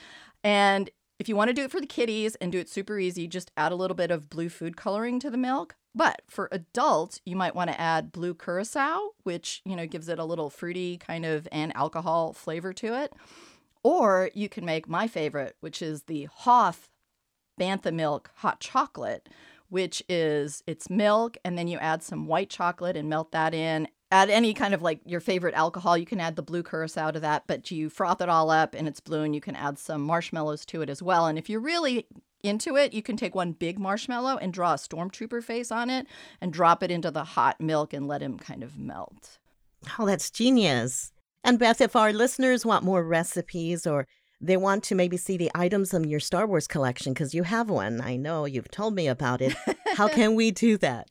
And 0.44 0.88
if 1.18 1.28
you 1.28 1.36
want 1.36 1.48
to 1.48 1.54
do 1.54 1.64
it 1.64 1.70
for 1.70 1.80
the 1.80 1.86
kiddies 1.86 2.36
and 2.36 2.52
do 2.52 2.58
it 2.58 2.68
super 2.68 2.98
easy, 2.98 3.26
just 3.26 3.50
add 3.56 3.72
a 3.72 3.76
little 3.76 3.96
bit 3.96 4.10
of 4.10 4.30
blue 4.30 4.48
food 4.48 4.76
coloring 4.76 5.18
to 5.20 5.30
the 5.30 5.36
milk. 5.36 5.74
But 5.94 6.22
for 6.26 6.48
adults, 6.50 7.20
you 7.26 7.36
might 7.36 7.54
want 7.54 7.70
to 7.70 7.80
add 7.80 8.12
blue 8.12 8.34
curacao, 8.34 9.10
which, 9.24 9.60
you 9.64 9.76
know, 9.76 9.86
gives 9.86 10.08
it 10.08 10.18
a 10.18 10.24
little 10.24 10.48
fruity 10.48 10.96
kind 10.96 11.26
of 11.26 11.46
and 11.52 11.74
alcohol 11.76 12.32
flavor 12.32 12.72
to 12.74 12.98
it. 13.02 13.12
Or 13.82 14.30
you 14.34 14.48
can 14.48 14.64
make 14.64 14.88
my 14.88 15.06
favorite, 15.06 15.56
which 15.60 15.82
is 15.82 16.04
the 16.04 16.28
Hoth 16.32 16.88
Bantha 17.60 17.92
Milk 17.92 18.30
Hot 18.36 18.60
Chocolate, 18.60 19.28
which 19.68 20.02
is 20.08 20.62
it's 20.66 20.88
milk 20.88 21.36
and 21.44 21.58
then 21.58 21.68
you 21.68 21.78
add 21.78 22.02
some 22.02 22.26
white 22.26 22.50
chocolate 22.50 22.96
and 22.96 23.08
melt 23.08 23.32
that 23.32 23.54
in. 23.54 23.88
Add 24.10 24.28
any 24.28 24.52
kind 24.52 24.74
of 24.74 24.82
like 24.82 25.00
your 25.06 25.20
favorite 25.20 25.54
alcohol. 25.54 25.96
You 25.96 26.04
can 26.04 26.20
add 26.20 26.36
the 26.36 26.42
blue 26.42 26.62
curacao 26.62 27.10
to 27.10 27.20
that, 27.20 27.44
but 27.46 27.70
you 27.70 27.88
froth 27.88 28.20
it 28.20 28.28
all 28.28 28.50
up 28.50 28.74
and 28.74 28.86
it's 28.86 29.00
blue 29.00 29.22
and 29.22 29.34
you 29.34 29.40
can 29.40 29.56
add 29.56 29.78
some 29.78 30.02
marshmallows 30.02 30.66
to 30.66 30.82
it 30.82 30.90
as 30.90 31.02
well. 31.02 31.26
And 31.26 31.38
if 31.38 31.48
you're 31.48 31.60
really 31.60 32.06
into 32.42 32.76
it, 32.76 32.92
you 32.92 33.02
can 33.02 33.16
take 33.16 33.34
one 33.34 33.52
big 33.52 33.78
marshmallow 33.78 34.36
and 34.38 34.52
draw 34.52 34.72
a 34.72 34.76
stormtrooper 34.76 35.42
face 35.42 35.70
on 35.70 35.90
it 35.90 36.06
and 36.40 36.52
drop 36.52 36.82
it 36.82 36.90
into 36.90 37.10
the 37.10 37.24
hot 37.24 37.60
milk 37.60 37.92
and 37.92 38.06
let 38.08 38.22
him 38.22 38.38
kind 38.38 38.62
of 38.62 38.78
melt. 38.78 39.38
Oh, 39.98 40.06
that's 40.06 40.30
genius. 40.30 41.12
And 41.44 41.58
Beth, 41.58 41.80
if 41.80 41.96
our 41.96 42.12
listeners 42.12 42.64
want 42.64 42.84
more 42.84 43.04
recipes 43.04 43.86
or 43.86 44.06
they 44.40 44.56
want 44.56 44.82
to 44.84 44.94
maybe 44.94 45.16
see 45.16 45.36
the 45.36 45.50
items 45.54 45.94
in 45.94 46.04
your 46.04 46.20
Star 46.20 46.46
Wars 46.46 46.66
collection, 46.66 47.12
because 47.12 47.34
you 47.34 47.44
have 47.44 47.70
one, 47.70 48.00
I 48.00 48.16
know 48.16 48.44
you've 48.44 48.70
told 48.70 48.94
me 48.94 49.06
about 49.06 49.40
it, 49.40 49.54
how 49.96 50.08
can 50.08 50.34
we 50.34 50.50
do 50.50 50.76
that? 50.78 51.08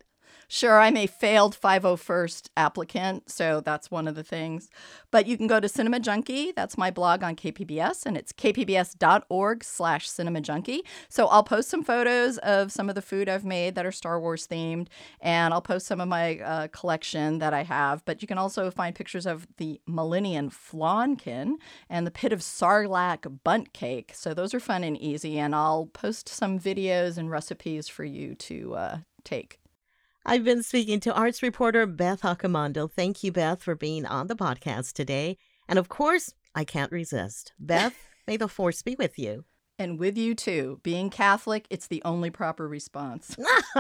Sure, 0.54 0.82
I'm 0.82 0.98
a 0.98 1.08
failed 1.08 1.58
501st 1.58 2.50
applicant, 2.58 3.32
so 3.32 3.62
that's 3.62 3.90
one 3.90 4.06
of 4.06 4.16
the 4.16 4.24
things. 4.24 4.70
But 5.10 5.26
you 5.26 5.38
can 5.38 5.48
go 5.48 5.62
to 5.62 5.70
Cinema 5.70 6.02
Junkie. 6.02 6.52
That's 6.52 6.78
my 6.78 6.92
blog 6.92 7.24
on 7.24 7.38
KPBS, 7.38 8.06
and 8.06 8.18
it's 8.18 8.34
kpbs.org 8.34 9.64
slash 9.64 10.10
Cinema 10.10 10.42
Junkie. 10.42 10.82
So 11.08 11.28
I'll 11.28 11.46
post 11.46 11.70
some 11.70 11.86
photos 11.86 12.38
of 12.40 12.70
some 12.70 12.90
of 12.90 12.96
the 12.96 13.02
food 13.02 13.30
I've 13.30 13.46
made 13.46 13.76
that 13.76 13.86
are 13.86 13.94
Star 13.94 14.20
Wars 14.20 14.46
themed, 14.46 14.88
and 15.22 15.54
I'll 15.54 15.62
post 15.62 15.88
some 15.88 16.02
of 16.02 16.10
my 16.10 16.40
uh, 16.40 16.68
collection 16.68 17.40
that 17.40 17.54
I 17.54 17.64
have. 17.64 18.04
But 18.04 18.22
you 18.22 18.28
can 18.28 18.38
also 18.38 18.70
find 18.72 18.94
pictures 18.94 19.26
of 19.26 19.48
the 19.56 19.80
Millennium 19.88 20.50
Flawnkin 20.50 21.60
and 21.90 22.06
the 22.06 22.12
Pit 22.12 22.34
of 22.34 22.42
Sarlacc 22.42 23.40
Bundt 23.46 23.72
Cake. 23.72 24.12
So 24.14 24.34
those 24.34 24.54
are 24.54 24.60
fun 24.60 24.84
and 24.84 24.98
easy, 24.98 25.40
and 25.40 25.56
I'll 25.56 25.86
post 25.86 26.28
some 26.28 26.60
videos 26.60 27.18
and 27.18 27.32
recipes 27.32 27.88
for 27.88 28.04
you 28.04 28.36
to 28.36 28.76
uh, 28.76 28.98
take. 29.24 29.61
I've 30.24 30.44
been 30.44 30.62
speaking 30.62 31.00
to 31.02 31.14
arts 31.14 31.42
reporter 31.42 31.88
Beth 31.88 32.22
Accomando. 32.22 32.92
Thank 32.92 33.24
you, 33.24 33.32
Beth, 33.32 33.64
for 33.64 33.74
being 33.74 34.06
on 34.06 34.28
the 34.28 34.36
podcast 34.36 34.94
today. 34.94 35.38
And 35.68 35.80
of 35.80 35.90
course, 35.90 36.36
I 36.54 36.64
can't 36.64 36.92
resist. 36.92 37.54
Beth, 37.60 37.96
may 38.28 38.38
the 38.38 38.48
force 38.48 38.84
be 38.84 38.96
with 39.00 39.18
you. 39.18 39.46
And 39.80 39.98
with 39.98 40.20
you 40.20 40.36
too. 40.36 40.80
Being 40.84 41.10
Catholic, 41.10 41.66
it's 41.72 41.88
the 41.88 42.04
only 42.06 42.30
proper 42.30 42.68
response. 42.68 43.36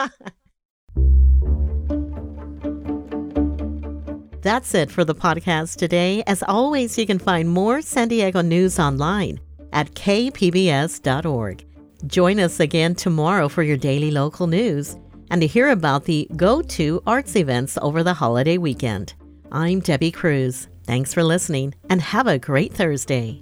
That's 4.41 4.73
it 4.73 4.89
for 4.89 5.05
the 5.05 5.13
podcast 5.13 5.75
today. 5.75 6.23
As 6.25 6.41
always, 6.41 6.97
you 6.97 7.05
can 7.05 7.19
find 7.19 7.47
more 7.49 7.83
San 7.83 8.07
Diego 8.07 8.41
news 8.41 8.79
online 8.79 9.39
at 9.71 9.93
kpbs.org. 9.93 11.65
Join 12.07 12.39
us 12.39 12.59
again 12.59 12.95
tomorrow 12.95 13.47
for 13.47 13.61
your 13.61 13.77
daily 13.77 14.09
local 14.09 14.47
news 14.47 14.97
and 15.31 15.41
to 15.41 15.47
hear 15.47 15.69
about 15.69 16.03
the 16.03 16.27
Go 16.35 16.61
To 16.61 17.01
arts 17.07 17.35
events 17.35 17.77
over 17.81 18.03
the 18.03 18.13
holiday 18.13 18.57
weekend. 18.57 19.13
I'm 19.51 19.79
Debbie 19.79 20.11
Cruz. 20.11 20.67
Thanks 20.83 21.13
for 21.13 21.23
listening 21.23 21.73
and 21.89 22.01
have 22.01 22.27
a 22.27 22.37
great 22.37 22.73
Thursday. 22.73 23.41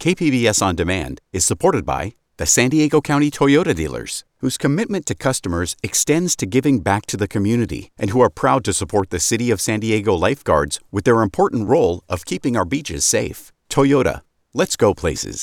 KPBS 0.00 0.60
On 0.62 0.74
Demand 0.74 1.20
is 1.32 1.44
supported 1.44 1.86
by 1.86 2.14
the 2.36 2.46
San 2.46 2.70
Diego 2.70 3.00
County 3.00 3.30
Toyota 3.30 3.72
dealers, 3.72 4.24
whose 4.42 4.58
commitment 4.58 5.06
to 5.06 5.14
customers 5.14 5.76
extends 5.82 6.36
to 6.36 6.46
giving 6.46 6.80
back 6.80 7.06
to 7.06 7.16
the 7.16 7.28
community 7.28 7.90
and 7.96 8.10
who 8.10 8.20
are 8.20 8.28
proud 8.42 8.64
to 8.64 8.72
support 8.72 9.08
the 9.10 9.20
City 9.20 9.50
of 9.52 9.60
San 9.60 9.80
Diego 9.80 10.14
lifeguards 10.14 10.80
with 10.90 11.04
their 11.04 11.22
important 11.22 11.68
role 11.68 12.02
of 12.08 12.26
keeping 12.26 12.56
our 12.56 12.66
beaches 12.66 13.04
safe. 13.04 13.52
Toyota, 13.70 14.22
let's 14.52 14.76
go 14.76 14.92
places. 14.92 15.40